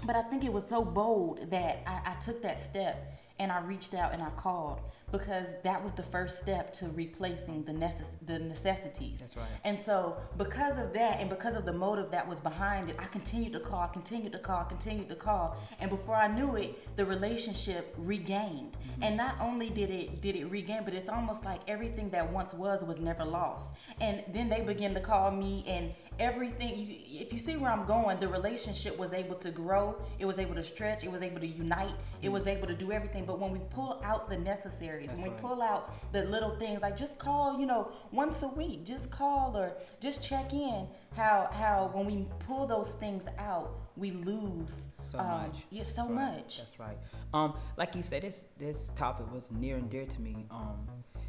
but 0.04 0.18
i 0.18 0.22
think 0.24 0.44
it 0.44 0.52
was 0.52 0.68
so 0.68 0.84
bold 0.84 1.50
that 1.50 1.82
I, 1.88 2.12
I 2.12 2.14
took 2.16 2.42
that 2.42 2.60
step 2.60 3.14
and 3.40 3.52
I 3.52 3.60
reached 3.62 3.94
out 3.94 4.14
and 4.14 4.22
I 4.22 4.30
called 4.32 4.80
because 5.14 5.46
that 5.62 5.82
was 5.84 5.94
the 5.94 6.02
first 6.02 6.40
step 6.40 6.74
to 6.74 6.88
replacing 6.88 7.64
the 7.66 7.72
necess- 7.72 8.18
the 8.26 8.40
necessities. 8.40 9.20
That's 9.20 9.38
right. 9.38 9.46
And 9.64 9.80
so 9.80 10.18
because 10.38 10.80
of 10.80 10.92
that 10.94 11.20
and 11.20 11.30
because 11.30 11.56
of 11.56 11.66
the 11.66 11.72
motive 11.72 12.10
that 12.10 12.28
was 12.28 12.40
behind 12.40 12.90
it, 12.90 12.96
I 12.98 13.06
continued 13.06 13.54
to 13.54 13.60
call, 13.60 13.88
continued 13.88 14.32
to 14.34 14.40
call, 14.40 14.66
continued 14.66 15.10
to 15.10 15.16
call, 15.16 15.56
and 15.80 15.92
before 15.92 16.16
I 16.16 16.28
knew 16.28 16.56
it, 16.56 16.98
the 16.98 17.06
relationship 17.06 17.94
regained. 17.96 18.74
Mm-hmm. 18.74 19.04
And 19.04 19.16
not 19.16 19.36
only 19.40 19.70
did 19.70 19.92
it 19.92 20.20
did 20.20 20.36
it 20.36 20.46
regain, 20.46 20.82
but 20.84 20.96
it's 20.96 21.10
almost 21.10 21.46
like 21.46 21.62
everything 21.68 22.10
that 22.10 22.34
once 22.34 22.56
was 22.56 22.84
was 22.84 23.00
never 23.00 23.24
lost. 23.24 23.72
And 24.02 24.24
then 24.34 24.50
they 24.50 24.62
began 24.62 24.96
to 24.96 25.00
call 25.00 25.30
me 25.30 25.64
and 25.68 25.94
everything 26.20 26.78
you, 26.78 27.22
if 27.22 27.34
you 27.34 27.40
see 27.40 27.56
where 27.58 27.72
i'm 27.72 27.86
going 27.86 28.20
the 28.20 28.28
relationship 28.28 28.98
was 28.98 29.14
able 29.14 29.36
to 29.36 29.52
grow 29.52 29.96
it 30.20 30.26
was 30.26 30.38
able 30.38 30.56
to 30.56 30.64
stretch 30.64 31.04
it 31.04 31.12
was 31.12 31.22
able 31.22 31.40
to 31.40 31.48
unite 31.48 31.94
it 32.22 32.30
was 32.30 32.48
able 32.48 32.68
to 32.68 32.74
do 32.74 32.92
everything 32.92 33.26
but 33.26 33.40
when 33.40 33.52
we 33.52 33.60
pull 33.72 34.00
out 34.04 34.30
the 34.30 34.38
necessaries 34.38 35.08
That's 35.08 35.20
when 35.20 35.30
we 35.30 35.34
right. 35.34 35.42
pull 35.42 35.62
out 35.62 35.94
the 36.14 36.24
little 36.26 36.56
things 36.58 36.82
like 36.82 36.96
just 36.98 37.18
call 37.18 37.60
you 37.60 37.66
know 37.66 37.92
once 38.12 38.42
a 38.44 38.48
week 38.48 38.86
just 38.86 39.10
call 39.10 39.58
or 39.58 39.74
just 40.00 40.22
check 40.24 40.54
in 40.54 40.88
how 41.16 41.50
how 41.52 41.90
when 41.94 42.06
we 42.06 42.28
pull 42.40 42.66
those 42.68 42.90
things 43.00 43.24
out 43.38 43.80
we 43.96 44.12
lose 44.12 44.90
so 45.02 45.20
um, 45.20 45.28
much 45.28 45.58
yeah 45.70 45.84
so 45.84 46.04
That's 46.04 46.10
much 46.10 46.20
right. 46.20 46.58
That's 46.58 46.80
right 46.80 46.98
um 47.34 47.54
like 47.78 47.96
you 47.96 48.04
said 48.04 48.24
this 48.24 48.46
this 48.58 48.92
topic 48.96 49.32
was 49.32 49.52
near 49.52 49.78
and 49.78 49.90
dear 49.90 50.06
to 50.06 50.22
me 50.22 50.46
um 50.52 50.88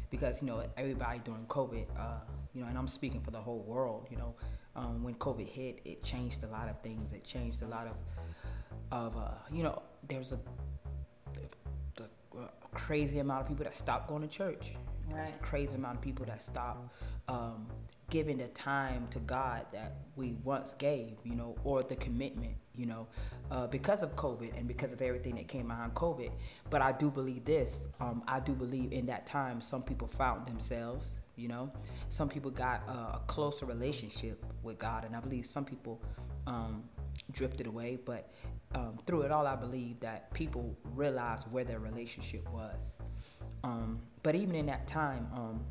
because 0.09 0.41
you 0.41 0.47
know 0.47 0.63
everybody 0.77 1.19
during 1.23 1.45
covid 1.45 1.85
uh 1.97 2.19
you 2.55 2.61
know 2.61 2.67
and 2.67 2.77
i'm 2.77 2.87
speaking 2.87 3.21
for 3.21 3.31
the 3.31 3.39
whole 3.39 3.59
world 3.59 4.07
you 4.09 4.17
know 4.17 4.33
um, 4.75 5.03
when 5.03 5.15
COVID 5.15 5.47
hit, 5.47 5.79
it 5.85 6.03
changed 6.03 6.43
a 6.43 6.47
lot 6.47 6.69
of 6.69 6.79
things. 6.81 7.13
It 7.13 7.23
changed 7.23 7.61
a 7.61 7.67
lot 7.67 7.87
of, 7.87 7.95
of 8.91 9.17
uh, 9.17 9.31
you 9.51 9.63
know, 9.63 9.81
there's 10.07 10.33
a, 10.33 10.39
a, 11.99 12.03
a, 12.41 12.49
crazy 12.73 13.19
amount 13.19 13.41
of 13.41 13.47
people 13.47 13.63
that 13.63 13.75
stopped 13.75 14.09
going 14.09 14.21
to 14.21 14.27
church. 14.27 14.71
Right. 15.07 15.15
There's 15.15 15.29
a 15.29 15.43
crazy 15.43 15.75
amount 15.75 15.97
of 15.97 16.01
people 16.01 16.25
that 16.25 16.41
stopped 16.41 16.93
um, 17.29 17.67
giving 18.09 18.37
the 18.37 18.49
time 18.49 19.07
to 19.11 19.19
God 19.19 19.65
that 19.71 19.95
we 20.17 20.35
once 20.43 20.73
gave, 20.73 21.19
you 21.23 21.35
know, 21.35 21.55
or 21.63 21.83
the 21.83 21.95
commitment, 21.95 22.55
you 22.75 22.85
know, 22.85 23.07
uh, 23.51 23.67
because 23.67 24.03
of 24.03 24.15
COVID 24.17 24.57
and 24.57 24.67
because 24.67 24.91
of 24.91 25.01
everything 25.01 25.35
that 25.35 25.47
came 25.47 25.69
behind 25.69 25.93
COVID. 25.93 26.31
But 26.69 26.81
I 26.81 26.91
do 26.91 27.09
believe 27.09 27.45
this. 27.45 27.87
Um, 28.01 28.23
I 28.27 28.41
do 28.41 28.53
believe 28.53 28.91
in 28.91 29.05
that 29.05 29.25
time 29.25 29.61
some 29.61 29.83
people 29.83 30.09
found 30.09 30.47
themselves 30.47 31.19
you 31.35 31.47
know? 31.47 31.71
Some 32.09 32.29
people 32.29 32.51
got 32.51 32.87
a, 32.87 32.91
a 32.91 33.21
closer 33.27 33.65
relationship 33.65 34.43
with 34.65 34.79
god 34.79 35.05
and 35.05 35.15
i 35.15 35.19
believe 35.19 35.45
some 35.45 35.63
people 35.63 36.01
um, 36.47 36.83
drifted 37.31 37.67
away 37.67 37.97
but 38.03 38.33
um, 38.73 38.97
through 39.05 39.21
it 39.21 39.31
all 39.31 39.47
i 39.47 39.55
believe 39.55 39.99
that 39.99 40.33
people 40.33 40.75
realized 40.93 41.49
where 41.51 41.63
their 41.63 41.79
relationship 41.79 42.47
was. 42.51 42.97
Um, 43.63 43.99
but 44.23 44.35
even 44.35 44.55
in 44.55 44.65
that 44.65 44.87
time 44.87 45.27
um, 45.33 45.63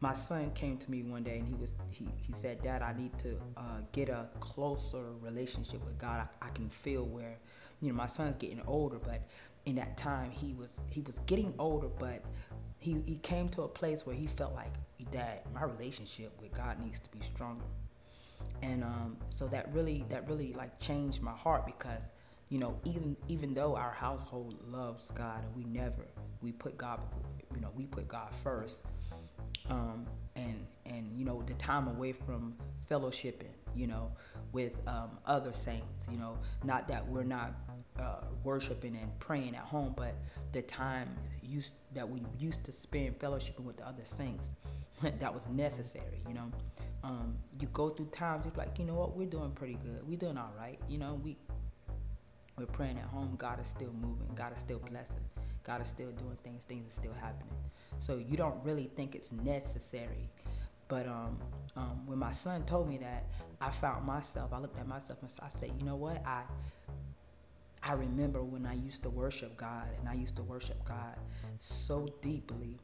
my 0.00 0.14
son 0.14 0.50
came 0.52 0.78
to 0.78 0.90
me 0.90 1.02
one 1.02 1.22
day 1.22 1.38
and 1.38 1.46
he 1.46 1.54
was 1.54 1.74
he, 1.90 2.08
he 2.16 2.32
said 2.32 2.62
dad 2.62 2.82
i 2.82 2.92
need 2.92 3.16
to 3.18 3.36
uh, 3.56 3.80
get 3.92 4.08
a 4.08 4.28
closer 4.40 5.12
relationship 5.20 5.84
with 5.84 5.98
god. 5.98 6.28
I, 6.40 6.46
I 6.46 6.50
can 6.50 6.70
feel 6.70 7.04
where 7.04 7.38
you 7.82 7.88
know 7.88 7.94
my 7.94 8.06
son's 8.06 8.36
getting 8.36 8.62
older 8.66 8.98
but 8.98 9.22
in 9.66 9.74
that 9.74 9.98
time 9.98 10.30
he 10.30 10.54
was 10.54 10.80
he 10.88 11.02
was 11.02 11.18
getting 11.26 11.52
older 11.58 11.88
but 11.98 12.22
he, 12.82 13.00
he 13.06 13.16
came 13.16 13.48
to 13.50 13.62
a 13.62 13.68
place 13.68 14.04
where 14.04 14.16
he 14.16 14.26
felt 14.26 14.54
like 14.54 14.72
that 15.12 15.44
my 15.54 15.62
relationship 15.62 16.32
with 16.40 16.52
God 16.52 16.80
needs 16.80 16.98
to 17.00 17.08
be 17.10 17.20
stronger. 17.20 17.64
And 18.62 18.82
um, 18.82 19.16
so 19.28 19.46
that 19.48 19.72
really 19.72 20.04
that 20.08 20.28
really 20.28 20.52
like 20.52 20.78
changed 20.80 21.22
my 21.22 21.32
heart 21.32 21.64
because 21.64 22.12
you 22.48 22.58
know 22.58 22.76
even 22.84 23.16
even 23.28 23.54
though 23.54 23.76
our 23.76 23.92
household 23.92 24.56
loves 24.68 25.10
God 25.10 25.44
and 25.44 25.56
we 25.56 25.64
never 25.64 26.06
we 26.40 26.50
put 26.52 26.76
God 26.76 27.00
you 27.54 27.60
know 27.60 27.70
we 27.74 27.86
put 27.86 28.08
God 28.08 28.30
first 28.42 28.84
um, 29.70 30.06
and 30.34 30.66
and 30.86 31.10
you 31.16 31.24
know 31.24 31.42
the 31.46 31.54
time 31.54 31.88
away 31.88 32.12
from 32.12 32.54
fellowshipping 32.90 33.54
you 33.74 33.86
know 33.86 34.10
with 34.52 34.76
um, 34.86 35.10
other 35.26 35.52
saints 35.52 36.06
you 36.10 36.18
know 36.18 36.38
not 36.64 36.86
that 36.88 37.06
we're 37.08 37.24
not 37.24 37.54
uh, 37.98 38.16
worshiping 38.42 38.96
and 39.00 39.18
praying 39.18 39.54
at 39.54 39.62
home, 39.62 39.94
but 39.96 40.14
the 40.52 40.62
time 40.62 41.08
used 41.42 41.74
that 41.94 42.08
we 42.08 42.22
used 42.38 42.64
to 42.64 42.72
spend 42.72 43.18
fellowshipping 43.18 43.64
with 43.64 43.76
the 43.76 43.86
other 43.86 44.04
saints, 44.04 44.50
that 45.02 45.32
was 45.32 45.48
necessary. 45.48 46.22
You 46.26 46.34
know, 46.34 46.52
um, 47.04 47.36
you 47.60 47.68
go 47.72 47.88
through 47.88 48.06
times 48.06 48.44
you're 48.46 48.54
like, 48.56 48.78
you 48.78 48.84
know 48.84 48.94
what, 48.94 49.16
we're 49.16 49.26
doing 49.26 49.52
pretty 49.52 49.74
good. 49.74 50.06
We're 50.06 50.18
doing 50.18 50.38
all 50.38 50.52
right. 50.58 50.78
You 50.88 50.98
know, 50.98 51.20
we 51.22 51.36
we're 52.58 52.66
praying 52.66 52.98
at 52.98 53.04
home. 53.04 53.34
God 53.38 53.60
is 53.60 53.68
still 53.68 53.92
moving. 53.92 54.28
God 54.34 54.54
is 54.54 54.60
still 54.60 54.78
blessing. 54.78 55.22
God 55.64 55.80
is 55.80 55.88
still 55.88 56.10
doing 56.10 56.36
things. 56.42 56.64
Things 56.64 56.86
are 56.86 57.00
still 57.00 57.14
happening. 57.14 57.54
So 57.98 58.16
you 58.18 58.36
don't 58.36 58.62
really 58.64 58.90
think 58.94 59.14
it's 59.14 59.32
necessary. 59.32 60.28
But 60.92 61.06
um, 61.06 61.38
um, 61.74 62.06
when 62.06 62.18
my 62.18 62.32
son 62.32 62.64
told 62.64 62.86
me 62.86 62.98
that, 62.98 63.24
I 63.62 63.70
found 63.70 64.04
myself. 64.04 64.52
I 64.52 64.58
looked 64.58 64.78
at 64.78 64.86
myself 64.86 65.22
and 65.22 65.32
I 65.42 65.48
said, 65.48 65.70
you 65.78 65.86
know 65.86 65.96
what, 65.96 66.22
I 66.26 66.42
I 67.82 67.94
remember 67.94 68.42
when 68.42 68.66
I 68.66 68.74
used 68.74 69.02
to 69.04 69.08
worship 69.08 69.56
God, 69.56 69.88
and 69.98 70.06
I 70.06 70.12
used 70.12 70.36
to 70.36 70.42
worship 70.42 70.84
God 70.84 71.16
so 71.56 72.06
deeply 72.20 72.78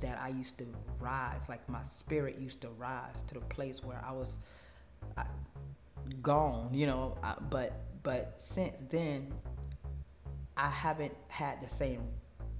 that 0.00 0.18
I 0.20 0.30
used 0.30 0.58
to 0.58 0.66
rise, 0.98 1.42
like 1.48 1.68
my 1.68 1.84
spirit 1.84 2.40
used 2.40 2.60
to 2.62 2.70
rise 2.70 3.22
to 3.28 3.34
the 3.34 3.40
place 3.42 3.84
where 3.84 4.04
I 4.04 4.10
was 4.10 4.36
I, 5.16 5.24
gone, 6.22 6.74
you 6.74 6.88
know. 6.88 7.16
I, 7.22 7.36
but 7.50 7.84
but 8.02 8.34
since 8.36 8.82
then, 8.90 9.32
I 10.56 10.70
haven't 10.70 11.14
had 11.28 11.62
the 11.62 11.68
same 11.68 12.02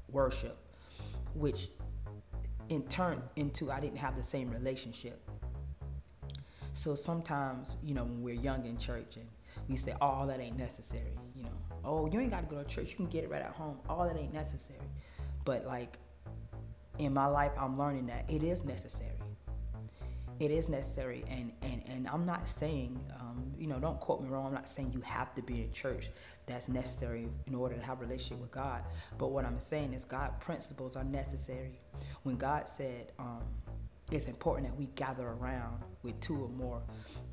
worship, 0.09 0.57
which 1.35 1.67
in 2.69 2.83
turn 2.89 3.23
into 3.37 3.71
I 3.71 3.81
didn't 3.81 3.99
have 3.99 4.17
the 4.17 4.23
same 4.23 4.51
relationship. 4.51 5.21
So 6.73 6.95
sometimes, 6.95 7.77
you 7.83 7.95
know, 7.95 8.05
when 8.05 8.23
we're 8.23 8.35
young 8.35 8.67
in 8.67 8.79
church 8.79 9.17
and 9.17 9.27
we 9.69 9.77
say, 9.77 9.95
"Oh, 10.01 10.27
that 10.27 10.41
ain't 10.41 10.59
necessary," 10.59 11.17
you 11.37 11.45
know, 11.45 11.57
oh, 11.85 12.07
you 12.07 12.21
ain't 12.21 12.31
got 12.31 12.49
to 12.49 12.55
go 12.55 12.63
to 12.63 12.69
church. 12.69 12.91
You 12.91 12.97
can 12.97 13.07
get 13.07 13.25
it 13.25 13.31
right 13.31 13.43
at 13.43 13.53
home. 13.53 13.79
All 13.89 14.07
that 14.09 14.17
ain't 14.17 14.35
necessary. 14.35 14.89
But 15.45 15.67
like 15.67 15.99
in 16.99 17.13
my 17.13 17.27
life, 17.27 17.53
I'm 17.59 17.79
learning 17.79 18.07
that 18.07 18.29
it 18.29 18.43
is 18.43 18.65
necessary. 18.65 19.14
It 20.41 20.51
is 20.51 20.69
necessary, 20.69 21.25
and 21.29 21.53
and 21.63 21.83
and 21.87 22.09
I'm 22.09 22.25
not 22.25 22.49
saying, 22.49 22.99
um, 23.21 23.53
you 23.59 23.67
know, 23.67 23.79
don't 23.79 24.01
quote 24.01 24.23
me 24.23 24.29
wrong. 24.29 24.47
I'm 24.47 24.55
not 24.55 24.69
saying 24.69 24.93
you 24.93 25.01
have 25.03 25.35
to 25.35 25.43
be 25.43 25.63
in 25.63 25.73
church. 25.73 26.11
That's 26.47 26.69
necessary 26.69 27.29
in 27.47 27.55
order 27.55 27.77
to 27.77 27.83
have 27.83 27.99
a 28.01 28.05
relationship 28.05 28.41
with 28.41 28.51
God. 28.51 28.83
But 29.17 29.29
what 29.29 29.45
I'm 29.45 29.61
saying 29.61 29.93
is, 29.93 30.05
God 30.05 30.41
principles 30.41 30.97
are 30.97 31.05
necessary. 31.05 31.79
When 32.25 32.37
God 32.37 32.69
said, 32.69 33.13
um, 33.19 33.43
it's 34.11 34.27
important 34.27 34.69
that 34.69 34.77
we 34.77 34.87
gather 34.95 35.27
around 35.27 35.83
with 36.03 36.21
two 36.21 36.37
or 36.43 36.49
more. 36.49 36.83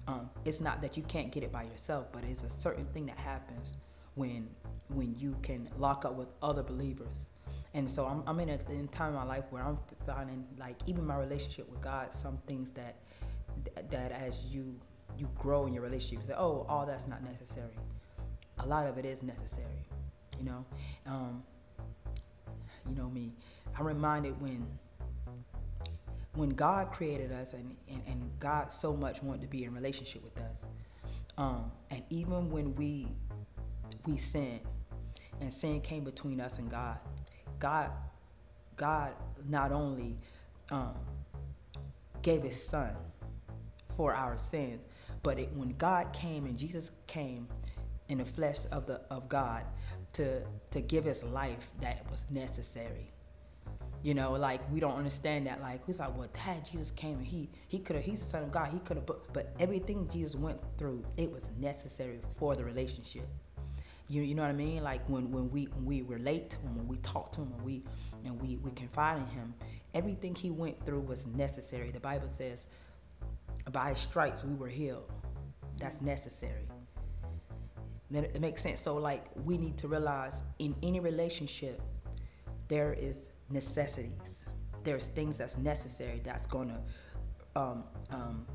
Um, 0.07 0.29
it's 0.45 0.61
not 0.61 0.81
that 0.81 0.95
you 0.95 1.03
can't 1.03 1.31
get 1.31 1.43
it 1.43 1.51
by 1.51 1.63
yourself, 1.63 2.07
but 2.11 2.23
it's 2.23 2.43
a 2.43 2.49
certain 2.49 2.85
thing 2.85 3.07
that 3.07 3.17
happens 3.17 3.77
when 4.15 4.49
when 4.89 5.15
you 5.17 5.35
can 5.41 5.69
lock 5.77 6.05
up 6.05 6.15
with 6.15 6.27
other 6.41 6.63
believers. 6.63 7.29
And 7.73 7.89
so 7.89 8.05
I'm, 8.05 8.23
I'm 8.27 8.39
in 8.39 8.49
a 8.49 8.59
in 8.69 8.87
time 8.87 9.09
in 9.09 9.15
my 9.15 9.23
life 9.23 9.45
where 9.49 9.63
I'm 9.63 9.77
finding 10.05 10.45
like 10.57 10.77
even 10.87 11.05
my 11.05 11.17
relationship 11.17 11.69
with 11.69 11.81
God, 11.81 12.11
some 12.11 12.37
things 12.45 12.71
that 12.71 12.97
that 13.89 14.11
as 14.11 14.43
you 14.45 14.79
you 15.17 15.29
grow 15.35 15.65
in 15.65 15.73
your 15.73 15.83
relationship, 15.83 16.19
you 16.19 16.27
say, 16.27 16.35
oh, 16.37 16.65
all 16.67 16.85
that's 16.85 17.07
not 17.07 17.23
necessary. 17.23 17.77
A 18.59 18.67
lot 18.67 18.87
of 18.87 18.97
it 18.97 19.05
is 19.05 19.23
necessary, 19.23 19.85
you 20.37 20.45
know. 20.45 20.65
Um, 21.05 21.43
you 22.89 22.95
know 22.95 23.09
me. 23.09 23.33
I'm 23.77 23.85
reminded 23.85 24.39
when 24.41 24.67
when 26.33 26.49
God 26.49 26.91
created 26.91 27.31
us 27.31 27.53
and, 27.53 27.75
and, 27.89 28.01
and 28.07 28.31
God 28.39 28.71
so 28.71 28.95
much 28.95 29.21
wanted 29.21 29.41
to 29.41 29.47
be 29.47 29.65
in 29.65 29.73
relationship 29.73 30.23
with 30.23 30.39
us. 30.41 30.65
Um, 31.37 31.71
and 31.89 32.03
even 32.09 32.49
when 32.49 32.75
we 32.75 33.07
we 34.05 34.17
sinned 34.17 34.61
and 35.39 35.51
sin 35.51 35.81
came 35.81 36.03
between 36.03 36.39
us 36.39 36.57
and 36.57 36.69
God. 36.69 36.97
God, 37.61 37.91
God 38.75 39.13
not 39.47 39.71
only 39.71 40.17
um, 40.71 40.95
gave 42.23 42.41
His 42.41 42.61
Son 42.61 42.93
for 43.95 44.13
our 44.13 44.35
sins, 44.35 44.85
but 45.23 45.39
it, 45.39 45.53
when 45.53 45.69
God 45.77 46.11
came 46.11 46.45
and 46.45 46.57
Jesus 46.57 46.91
came 47.05 47.47
in 48.09 48.17
the 48.17 48.25
flesh 48.25 48.57
of 48.71 48.87
the 48.87 49.01
of 49.09 49.29
God 49.29 49.63
to 50.13 50.41
to 50.71 50.81
give 50.81 51.05
His 51.05 51.23
life, 51.23 51.69
that 51.81 52.09
was 52.09 52.25
necessary. 52.31 53.11
You 54.01 54.15
know, 54.15 54.31
like 54.31 54.59
we 54.71 54.79
don't 54.79 54.95
understand 54.97 55.45
that. 55.45 55.61
Like 55.61 55.87
we 55.87 55.93
like, 55.93 56.17
well, 56.17 56.27
Dad, 56.33 56.65
Jesus 56.69 56.89
came 56.89 57.19
and 57.19 57.27
he 57.27 57.47
he 57.67 57.77
could 57.77 57.95
have. 57.95 58.03
He's 58.03 58.19
the 58.19 58.25
Son 58.25 58.41
of 58.41 58.51
God. 58.51 58.69
He 58.71 58.79
could 58.79 58.97
have, 58.97 59.05
but, 59.05 59.31
but 59.31 59.53
everything 59.59 60.09
Jesus 60.11 60.33
went 60.33 60.59
through, 60.79 61.05
it 61.15 61.31
was 61.31 61.51
necessary 61.59 62.19
for 62.39 62.55
the 62.55 62.63
relationship. 62.63 63.27
You, 64.11 64.23
you 64.23 64.35
know 64.35 64.41
what 64.41 64.49
I 64.49 64.53
mean? 64.53 64.83
Like 64.83 65.07
when, 65.07 65.31
when 65.31 65.49
we 65.49 65.63
when 65.65 65.85
we 65.85 66.01
relate 66.01 66.49
to 66.49 66.59
him, 66.59 66.75
when 66.75 66.85
we 66.85 66.97
talk 66.97 67.31
to 67.31 67.41
him, 67.41 67.53
and 67.55 67.61
we 67.63 67.81
and 68.25 68.41
we, 68.41 68.57
we 68.57 68.71
confide 68.71 69.19
in 69.19 69.25
him, 69.27 69.53
everything 69.93 70.35
he 70.35 70.51
went 70.51 70.85
through 70.85 70.99
was 70.99 71.25
necessary. 71.27 71.91
The 71.91 72.01
Bible 72.01 72.27
says, 72.27 72.67
by 73.71 73.93
stripes 73.93 74.43
we 74.43 74.53
were 74.53 74.67
healed. 74.67 75.09
That's 75.77 76.01
necessary. 76.01 76.67
then 78.09 78.25
it 78.25 78.41
makes 78.41 78.61
sense. 78.61 78.81
So 78.81 78.97
like 78.97 79.23
we 79.45 79.57
need 79.57 79.77
to 79.77 79.87
realize 79.87 80.43
in 80.59 80.75
any 80.83 80.99
relationship, 80.99 81.81
there 82.67 82.91
is 82.91 83.31
necessities. 83.49 84.45
There's 84.83 85.05
things 85.05 85.37
that's 85.37 85.57
necessary 85.57 86.19
that's 86.21 86.47
gonna 86.47 86.81
um, 87.55 87.85
um, 88.09 88.45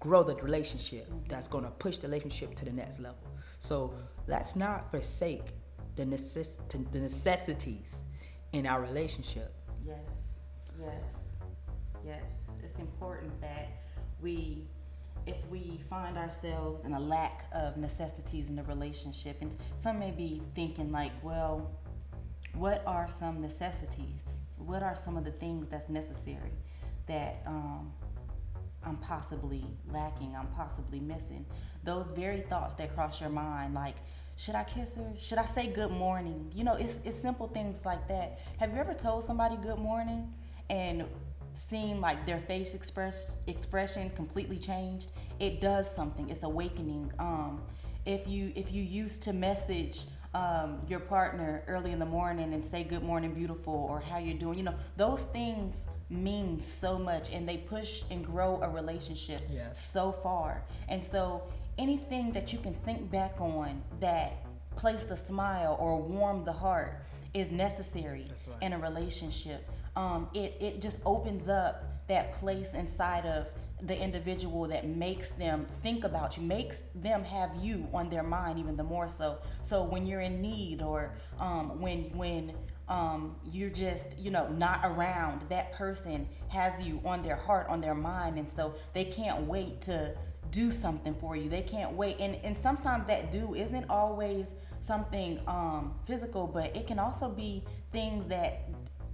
grow 0.00 0.24
the 0.24 0.34
relationship. 0.42 1.08
That's 1.28 1.46
gonna 1.46 1.70
push 1.70 1.98
the 1.98 2.08
relationship 2.08 2.56
to 2.56 2.64
the 2.64 2.72
next 2.72 2.98
level. 2.98 3.27
So 3.58 3.94
let's 4.26 4.56
not 4.56 4.90
forsake 4.90 5.52
the, 5.96 6.04
necess- 6.04 6.58
the 6.92 7.00
necessities 7.00 8.04
in 8.52 8.66
our 8.66 8.80
relationship. 8.80 9.54
Yes, 9.84 9.96
yes, 10.80 11.02
yes. 12.04 12.22
It's 12.62 12.78
important 12.78 13.40
that 13.40 13.68
we, 14.20 14.64
if 15.26 15.36
we 15.50 15.80
find 15.88 16.16
ourselves 16.16 16.84
in 16.84 16.92
a 16.92 17.00
lack 17.00 17.46
of 17.52 17.76
necessities 17.76 18.48
in 18.48 18.56
the 18.56 18.64
relationship, 18.64 19.38
and 19.40 19.56
some 19.76 19.98
may 19.98 20.10
be 20.10 20.42
thinking 20.54 20.92
like, 20.92 21.12
well, 21.22 21.70
what 22.54 22.82
are 22.86 23.08
some 23.08 23.40
necessities? 23.40 24.40
What 24.56 24.82
are 24.82 24.96
some 24.96 25.16
of 25.16 25.24
the 25.24 25.30
things 25.30 25.68
that's 25.68 25.88
necessary 25.88 26.52
that 27.06 27.42
um, 27.46 27.92
I'm 28.84 28.96
possibly 28.96 29.64
lacking, 29.92 30.34
I'm 30.36 30.48
possibly 30.48 31.00
missing? 31.00 31.44
Those 31.84 32.06
very 32.06 32.40
thoughts 32.42 32.74
that 32.76 32.94
cross 32.94 33.20
your 33.20 33.30
mind, 33.30 33.74
like, 33.74 33.96
should 34.36 34.54
I 34.54 34.64
kiss 34.64 34.94
her? 34.94 35.12
Should 35.18 35.38
I 35.38 35.44
say 35.44 35.66
good 35.66 35.90
morning? 35.90 36.50
You 36.54 36.64
know, 36.64 36.74
it's, 36.74 37.00
it's 37.04 37.20
simple 37.20 37.48
things 37.48 37.84
like 37.84 38.06
that. 38.08 38.38
Have 38.58 38.72
you 38.72 38.78
ever 38.78 38.94
told 38.94 39.24
somebody 39.24 39.56
good 39.56 39.78
morning 39.78 40.32
and 40.70 41.04
seen 41.54 42.00
like 42.00 42.24
their 42.24 42.38
face 42.38 42.74
express 42.74 43.36
expression 43.48 44.10
completely 44.10 44.56
changed? 44.56 45.08
It 45.40 45.60
does 45.60 45.90
something. 45.90 46.30
It's 46.30 46.44
awakening. 46.44 47.12
Um, 47.18 47.62
if 48.06 48.28
you 48.28 48.52
if 48.54 48.72
you 48.72 48.82
used 48.82 49.24
to 49.24 49.32
message 49.32 50.02
um, 50.38 50.78
your 50.88 51.00
partner 51.00 51.62
early 51.66 51.90
in 51.92 51.98
the 51.98 52.06
morning 52.06 52.54
and 52.54 52.64
say 52.64 52.84
good 52.84 53.02
morning 53.02 53.32
beautiful 53.34 53.74
or 53.90 53.98
how 54.00 54.18
you're 54.18 54.36
doing 54.38 54.56
you 54.58 54.64
know 54.64 54.74
those 54.96 55.22
things 55.38 55.86
mean 56.10 56.60
so 56.60 56.98
much 56.98 57.30
and 57.32 57.48
they 57.48 57.56
push 57.56 58.02
and 58.10 58.24
grow 58.24 58.60
a 58.62 58.68
relationship 58.68 59.42
Yes. 59.50 59.88
so 59.92 60.12
far 60.22 60.62
and 60.88 61.02
so 61.04 61.42
anything 61.76 62.32
that 62.32 62.52
you 62.52 62.58
can 62.58 62.74
think 62.86 63.10
back 63.10 63.34
on 63.40 63.82
that 64.00 64.44
placed 64.76 65.10
a 65.10 65.16
smile 65.16 65.76
or 65.80 66.00
warmed 66.00 66.44
the 66.46 66.52
heart 66.52 67.02
is 67.34 67.50
necessary 67.50 68.26
right. 68.46 68.62
in 68.62 68.72
a 68.72 68.78
relationship 68.78 69.68
um, 69.96 70.28
it, 70.34 70.56
it 70.60 70.80
just 70.80 70.98
opens 71.04 71.48
up 71.48 72.06
that 72.06 72.32
place 72.34 72.74
inside 72.74 73.26
of 73.26 73.46
the 73.82 73.98
individual 73.98 74.66
that 74.68 74.86
makes 74.86 75.30
them 75.30 75.66
think 75.82 76.04
about 76.04 76.36
you, 76.36 76.42
makes 76.42 76.82
them 76.94 77.24
have 77.24 77.50
you 77.60 77.88
on 77.92 78.10
their 78.10 78.22
mind 78.22 78.58
even 78.58 78.76
the 78.76 78.84
more 78.84 79.08
so. 79.08 79.38
So 79.62 79.84
when 79.84 80.06
you're 80.06 80.20
in 80.20 80.40
need 80.40 80.82
or 80.82 81.14
um, 81.38 81.80
when 81.80 82.16
when 82.16 82.52
um, 82.88 83.36
you're 83.50 83.70
just 83.70 84.18
you 84.18 84.30
know 84.30 84.48
not 84.48 84.80
around, 84.84 85.42
that 85.48 85.72
person 85.72 86.28
has 86.48 86.86
you 86.86 87.00
on 87.04 87.22
their 87.22 87.36
heart, 87.36 87.68
on 87.68 87.80
their 87.80 87.94
mind, 87.94 88.38
and 88.38 88.48
so 88.48 88.74
they 88.94 89.04
can't 89.04 89.42
wait 89.42 89.80
to 89.82 90.14
do 90.50 90.70
something 90.70 91.14
for 91.14 91.36
you. 91.36 91.48
They 91.48 91.62
can't 91.62 91.92
wait, 91.92 92.16
and 92.18 92.36
and 92.42 92.56
sometimes 92.56 93.06
that 93.06 93.30
do 93.30 93.54
isn't 93.54 93.88
always 93.90 94.46
something 94.80 95.40
um, 95.46 95.94
physical, 96.06 96.46
but 96.46 96.74
it 96.74 96.86
can 96.86 96.98
also 96.98 97.28
be 97.28 97.64
things 97.92 98.26
that 98.28 98.68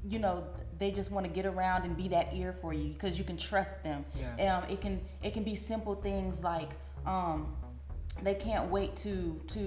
you 0.06 0.18
know 0.18 0.46
they 0.84 0.90
just 0.90 1.10
want 1.10 1.24
to 1.24 1.32
get 1.32 1.46
around 1.46 1.84
and 1.86 1.96
be 1.96 2.08
that 2.08 2.28
ear 2.34 2.52
for 2.52 2.74
you 2.74 2.88
because 2.92 3.16
you 3.18 3.24
can 3.24 3.38
trust 3.38 3.82
them 3.82 4.04
Yeah. 4.20 4.58
um, 4.58 4.62
it 4.70 4.82
can 4.84 5.00
it 5.22 5.32
can 5.32 5.42
be 5.42 5.56
simple 5.56 5.94
things 5.94 6.42
like 6.42 6.70
um, 7.06 7.38
they 8.22 8.34
can't 8.34 8.70
wait 8.70 8.94
to 9.04 9.40
to 9.54 9.62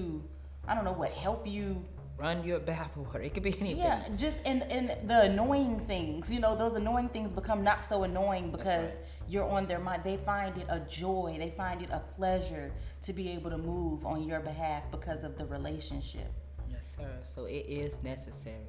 i 0.67 0.75
don't 0.75 0.85
know 0.85 0.97
what 1.03 1.11
help 1.11 1.47
you 1.47 1.83
Run 2.19 2.43
your 2.43 2.59
bathwater. 2.59 3.23
It 3.23 3.35
could 3.35 3.43
be 3.43 3.53
anything. 3.59 3.77
yeah 3.77 4.01
just 4.15 4.37
and 4.45 4.59
and 4.75 4.85
the 5.11 5.19
annoying 5.31 5.79
things 5.91 6.31
you 6.33 6.39
know 6.39 6.55
those 6.55 6.75
annoying 6.75 7.09
things 7.09 7.31
become 7.41 7.63
not 7.63 7.83
so 7.83 8.03
annoying 8.09 8.47
because 8.57 8.91
right. 8.93 9.01
you're 9.31 9.49
on 9.57 9.63
their 9.67 9.79
mind 9.87 10.01
they 10.03 10.17
find 10.17 10.57
it 10.61 10.65
a 10.69 10.79
joy 11.03 11.35
they 11.43 11.51
find 11.63 11.81
it 11.85 11.89
a 11.91 12.01
pleasure 12.17 12.71
to 13.05 13.11
be 13.19 13.25
able 13.35 13.51
to 13.51 13.57
move 13.73 14.03
on 14.05 14.19
your 14.29 14.39
behalf 14.51 14.83
because 14.91 15.23
of 15.23 15.37
the 15.39 15.45
relationship 15.57 16.31
Yes, 16.71 16.95
sir. 16.99 17.11
So 17.23 17.45
it 17.45 17.65
is 17.83 17.91
necessary. 18.03 18.67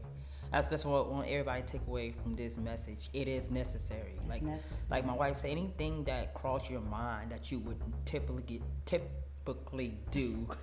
That's 0.53 0.71
just 0.71 0.85
what 0.85 1.07
I 1.07 1.09
want 1.09 1.29
everybody 1.29 1.63
to 1.63 1.67
take 1.69 1.87
away 1.87 2.13
from 2.23 2.35
this 2.37 2.57
message. 2.57 3.11
It 3.13 3.29
is 3.29 3.51
necessary. 3.51 4.15
It's 4.19 4.29
like, 4.29 4.43
necessary. 4.43 4.81
like 4.91 5.05
my 5.07 5.13
wife 5.15 5.37
said, 5.37 5.51
anything 5.51 6.05
that 6.05 6.35
crossed 6.35 6.71
your 6.71 6.81
mind 6.81 7.31
that 7.33 7.51
you 7.53 7.59
would 7.61 7.77
typically 8.05 8.63
typically 8.87 9.99
do. 10.11 10.47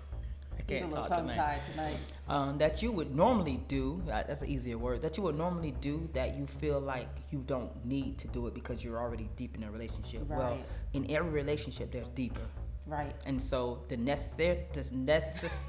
I 0.57 0.61
can't 0.61 0.89
talk 0.91 1.09
tonight. 1.09 1.59
tonight 1.71 1.97
Um, 2.29 2.57
that 2.59 2.81
you 2.81 2.91
would 2.93 3.13
normally 3.13 3.61
do. 3.67 4.01
uh, 4.07 4.23
That's 4.25 4.41
an 4.41 4.49
easier 4.49 4.77
word. 4.77 5.01
That 5.01 5.17
you 5.17 5.23
would 5.23 5.37
normally 5.37 5.75
do 5.81 6.09
that 6.13 6.35
you 6.37 6.47
feel 6.47 6.79
like 6.79 7.09
you 7.29 7.43
don't 7.45 7.85
need 7.85 8.17
to 8.19 8.27
do 8.29 8.47
it 8.47 8.53
because 8.53 8.81
you're 8.83 8.97
already 8.97 9.29
deep 9.35 9.55
in 9.55 9.63
a 9.63 9.71
relationship. 9.71 10.27
Well, 10.29 10.57
in 10.93 11.11
every 11.11 11.29
relationship, 11.31 11.91
there's 11.91 12.09
deeper. 12.09 12.47
right 12.87 13.13
And 13.25 13.39
so 13.41 13.83
the 13.89 13.97
necessary, 13.97 14.59
the 14.73 14.81
necess- 14.81 15.65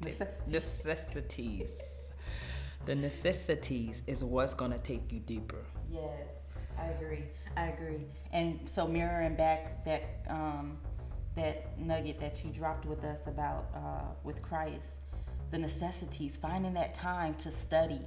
Necessities. 0.48 1.80
The 2.86 2.94
necessities 2.94 4.02
is 4.06 4.24
what's 4.24 4.54
gonna 4.54 4.78
take 4.78 5.12
you 5.12 5.18
deeper. 5.18 5.64
Yes, 5.90 6.34
I 6.78 6.86
agree. 6.86 7.24
I 7.56 7.66
agree. 7.66 8.06
And 8.32 8.60
so 8.70 8.86
mirroring 8.86 9.34
back 9.34 9.84
that 9.84 10.04
um, 10.28 10.78
that 11.34 11.78
nugget 11.78 12.20
that 12.20 12.44
you 12.44 12.50
dropped 12.50 12.86
with 12.86 13.04
us 13.04 13.26
about 13.26 13.66
uh, 13.74 14.12
with 14.22 14.40
Christ, 14.40 15.02
the 15.50 15.58
necessities, 15.58 16.36
finding 16.36 16.74
that 16.74 16.94
time 16.94 17.34
to 17.34 17.50
study, 17.50 18.00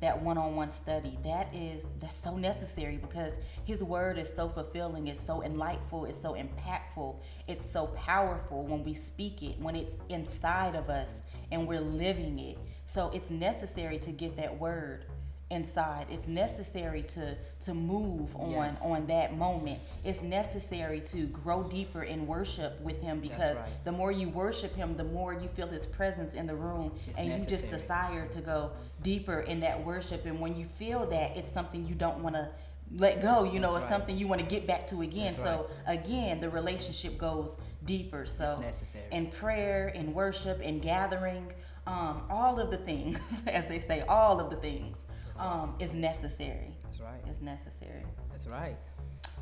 that 0.00 0.20
one-on-one 0.20 0.72
study, 0.72 1.16
that 1.22 1.54
is 1.54 1.84
that's 2.00 2.16
so 2.16 2.36
necessary 2.36 2.96
because 2.96 3.34
His 3.64 3.84
Word 3.84 4.18
is 4.18 4.32
so 4.34 4.48
fulfilling, 4.48 5.06
it's 5.06 5.24
so 5.24 5.44
enlightful, 5.44 6.06
it's 6.06 6.20
so 6.20 6.34
impactful, 6.34 7.20
it's 7.46 7.70
so 7.70 7.86
powerful 7.86 8.64
when 8.64 8.82
we 8.82 8.94
speak 8.94 9.44
it, 9.44 9.60
when 9.60 9.76
it's 9.76 9.94
inside 10.08 10.74
of 10.74 10.90
us 10.90 11.20
and 11.52 11.68
we're 11.68 11.80
living 11.80 12.40
it. 12.40 12.58
So 12.86 13.10
it's 13.14 13.30
necessary 13.30 13.98
to 13.98 14.10
get 14.12 14.36
that 14.36 14.58
word 14.58 15.06
inside 15.50 16.06
it's 16.10 16.26
necessary 16.26 17.02
to 17.02 17.36
to 17.60 17.74
move 17.74 18.34
on 18.34 18.50
Yes. 18.50 18.78
on 18.82 19.06
that 19.08 19.36
moment 19.36 19.78
it's 20.02 20.22
necessary 20.22 21.00
to 21.00 21.26
grow 21.26 21.62
deeper 21.62 22.02
in 22.02 22.26
worship 22.26 22.80
with 22.80 23.00
him 23.02 23.20
because 23.20 23.56
right. 23.58 23.84
the 23.84 23.92
more 23.92 24.10
you 24.10 24.30
worship 24.30 24.74
him 24.74 24.96
the 24.96 25.04
more 25.04 25.34
you 25.34 25.46
feel 25.48 25.66
his 25.66 25.84
presence 25.84 26.32
in 26.34 26.46
the 26.46 26.54
room 26.56 26.92
It's 27.06 27.18
and 27.18 27.28
you 27.40 27.46
just 27.46 27.68
desire 27.68 28.26
to 28.28 28.40
go 28.40 28.70
deeper 29.02 29.40
in 29.40 29.60
that 29.60 29.84
worship 29.84 30.24
and 30.24 30.40
when 30.40 30.56
you 30.56 30.64
feel 30.64 31.06
that 31.10 31.36
it's 31.36 31.52
something 31.52 31.84
you 31.86 31.94
don't 31.94 32.20
want 32.22 32.36
to 32.36 32.48
let 32.96 33.20
go 33.20 33.44
you 33.44 33.60
know 33.60 33.74
That's 33.74 33.84
it's 33.84 33.90
right. 33.92 33.98
something 34.00 34.16
you 34.16 34.26
want 34.26 34.40
to 34.40 34.46
get 34.46 34.66
back 34.66 34.86
to 34.88 35.02
again 35.02 35.34
That's 35.36 35.36
so 35.36 35.68
again 35.86 36.40
the 36.40 36.48
relationship 36.48 37.18
goes 37.18 37.58
deeper 37.84 38.24
so 38.24 38.52
It's 38.52 38.60
necessary. 38.80 39.04
in 39.12 39.26
prayer 39.26 39.88
in 39.88 40.14
worship 40.14 40.62
in 40.62 40.80
gathering 40.80 41.52
um, 41.86 42.22
all 42.30 42.58
of 42.58 42.70
the 42.70 42.78
things 42.78 43.18
as 43.46 43.68
they 43.68 43.78
say 43.78 44.02
all 44.02 44.40
of 44.40 44.50
the 44.50 44.56
things 44.56 44.98
um, 45.38 45.74
is 45.78 45.92
necessary. 45.92 46.76
That's 46.84 47.00
right. 47.00 47.20
is 47.28 47.40
necessary. 47.40 48.04
That's 48.30 48.46
right. 48.46 48.76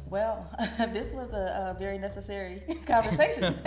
well 0.09 0.51
this 0.93 1.13
was 1.13 1.33
a, 1.33 1.75
a 1.75 1.79
very 1.79 1.99
necessary 1.99 2.63
conversation. 2.87 3.59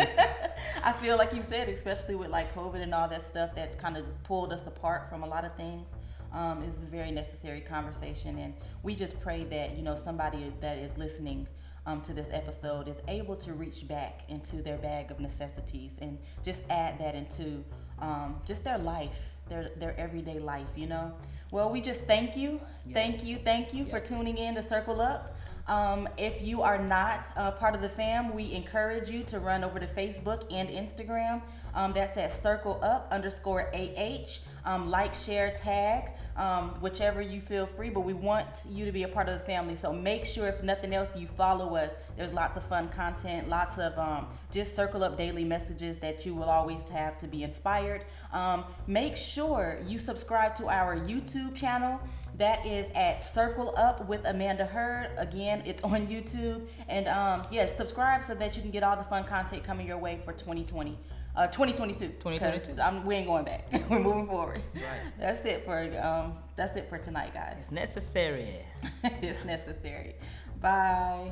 I 0.84 0.92
feel 0.94 1.18
like 1.18 1.34
you 1.34 1.42
said 1.42 1.70
especially 1.70 2.16
with 2.16 2.30
like 2.30 2.54
covid 2.54 2.82
and 2.82 2.94
all 2.94 3.08
that 3.08 3.22
stuff 3.22 3.52
that's 3.56 3.76
kind 3.76 3.98
of 3.98 4.06
pulled 4.24 4.52
us 4.52 4.68
apart 4.68 5.10
from 5.10 5.24
a 5.24 5.28
lot 5.28 5.46
of 5.46 5.56
things 5.56 5.96
um, 6.36 6.64
it's 6.64 6.84
a 6.84 6.86
very 6.86 7.12
necessary 7.12 7.62
conversation. 7.62 8.38
And 8.38 8.54
we 8.84 8.94
just 8.94 9.20
pray 9.22 9.46
that 9.46 9.76
you 9.78 9.84
know 9.84 9.96
somebody 9.96 10.52
that 10.62 10.78
is 10.78 10.98
listening 10.98 11.48
um, 11.86 12.02
to 12.02 12.14
this 12.14 12.28
episode 12.32 12.88
is 12.88 12.98
able 13.08 13.36
to 13.38 13.54
reach 13.54 13.88
back 13.88 14.22
into 14.28 14.62
their 14.62 14.78
bag 14.78 15.12
of 15.12 15.20
necessities 15.20 15.98
and 16.02 16.18
just 16.44 16.62
add 16.70 17.00
that 17.00 17.16
into 17.16 17.64
um, 18.00 18.36
just 18.46 18.64
their 18.64 18.78
life 18.78 19.18
their 19.50 19.70
their 19.78 19.98
everyday 20.00 20.40
life 20.40 20.68
you 20.76 20.88
know? 20.88 21.14
Well 21.52 21.70
we 21.70 21.82
just 21.82 22.04
thank 22.04 22.36
you. 22.36 22.60
Thank 22.94 23.24
you 23.24 23.38
thank 23.38 23.74
you 23.74 23.86
for 23.86 24.00
tuning 24.00 24.38
in 24.38 24.56
to 24.56 24.64
circle 24.64 25.02
up. 25.02 25.36
Um, 25.68 26.08
if 26.18 26.44
you 26.44 26.62
are 26.62 26.78
not 26.78 27.26
uh, 27.36 27.52
part 27.52 27.74
of 27.74 27.82
the 27.82 27.90
fam, 27.90 28.34
we 28.36 28.54
encourage 28.54 29.10
you 29.10 29.24
to 29.24 29.40
run 29.40 29.64
over 29.64 29.80
to 29.80 29.88
Facebook 29.88 30.44
and 30.52 30.70
Instagram. 30.70 31.42
Um, 31.74 31.92
that's 31.92 32.18
at 32.18 32.34
circle 32.34 32.80
up 32.84 33.08
underscore 33.12 33.72
AH. 33.74 34.40
Um, 34.66 34.90
like, 34.90 35.14
share, 35.14 35.52
tag, 35.52 36.12
um, 36.36 36.70
whichever 36.82 37.22
you 37.22 37.40
feel 37.40 37.66
free. 37.66 37.90
But 37.90 38.02
we 38.02 38.14
want 38.14 38.66
you 38.70 38.86
to 38.86 38.92
be 38.92 39.04
a 39.04 39.08
part 39.08 39.30
of 39.30 39.40
the 39.40 39.46
family. 39.46 39.76
So 39.76 39.94
make 39.94 40.26
sure, 40.26 40.48
if 40.48 40.64
nothing 40.64 40.94
else, 40.94 41.16
you 41.16 41.28
follow 41.38 41.76
us. 41.76 41.94
There's 42.18 42.34
lots 42.34 42.58
of 42.58 42.64
fun 42.64 42.90
content, 42.90 43.48
lots 43.48 43.78
of 43.78 43.98
um, 43.98 44.28
just 44.52 44.76
circle 44.76 45.04
up 45.04 45.18
daily 45.18 45.44
messages 45.44 45.98
that 46.00 46.26
you 46.26 46.34
will 46.34 46.50
always 46.50 46.82
have 46.90 47.18
to 47.20 47.28
be 47.28 47.44
inspired. 47.44 48.06
Um, 48.34 48.66
make 48.88 49.16
sure 49.16 49.78
you 49.86 50.00
subscribe 50.00 50.56
to 50.56 50.70
our 50.70 50.96
YouTube 50.96 51.56
channel. 51.56 52.00
That 52.38 52.66
is 52.66 52.88
at 52.96 53.24
Circle 53.24 53.74
Up 53.78 54.08
with 54.08 54.26
Amanda 54.26 54.66
Heard. 54.66 55.12
Again, 55.18 55.64
it's 55.66 55.82
on 55.84 56.08
YouTube. 56.08 56.68
And 56.90 57.08
um, 57.08 57.46
yes, 57.50 57.70
yeah, 57.70 57.78
subscribe 57.78 58.24
so 58.24 58.36
that 58.36 58.56
you 58.56 58.62
can 58.62 58.72
get 58.72 58.84
all 58.84 58.98
the 58.98 59.04
fun 59.04 59.24
content 59.24 59.64
coming 59.64 59.88
your 59.88 59.98
way 59.98 60.20
for 60.26 60.34
2020. 60.34 60.98
Uh, 61.36 61.48
2022. 61.48 62.08
2022. 62.08 62.82
I'm, 62.82 63.06
we 63.06 63.16
ain't 63.16 63.28
going 63.28 63.46
back. 63.46 63.68
We're 63.90 64.00
moving 64.00 64.28
forward. 64.28 64.62
That's 64.64 64.80
right. 64.80 65.02
That's 65.20 65.46
it 65.46 65.66
for 65.66 65.80
um, 66.02 66.38
that's 66.56 66.76
it 66.76 66.90
for 66.90 66.98
tonight, 66.98 67.34
guys. 67.34 67.56
It's 67.60 67.72
necessary. 67.72 68.66
it's 69.04 69.44
necessary. 69.46 70.16
Bye. 70.62 71.32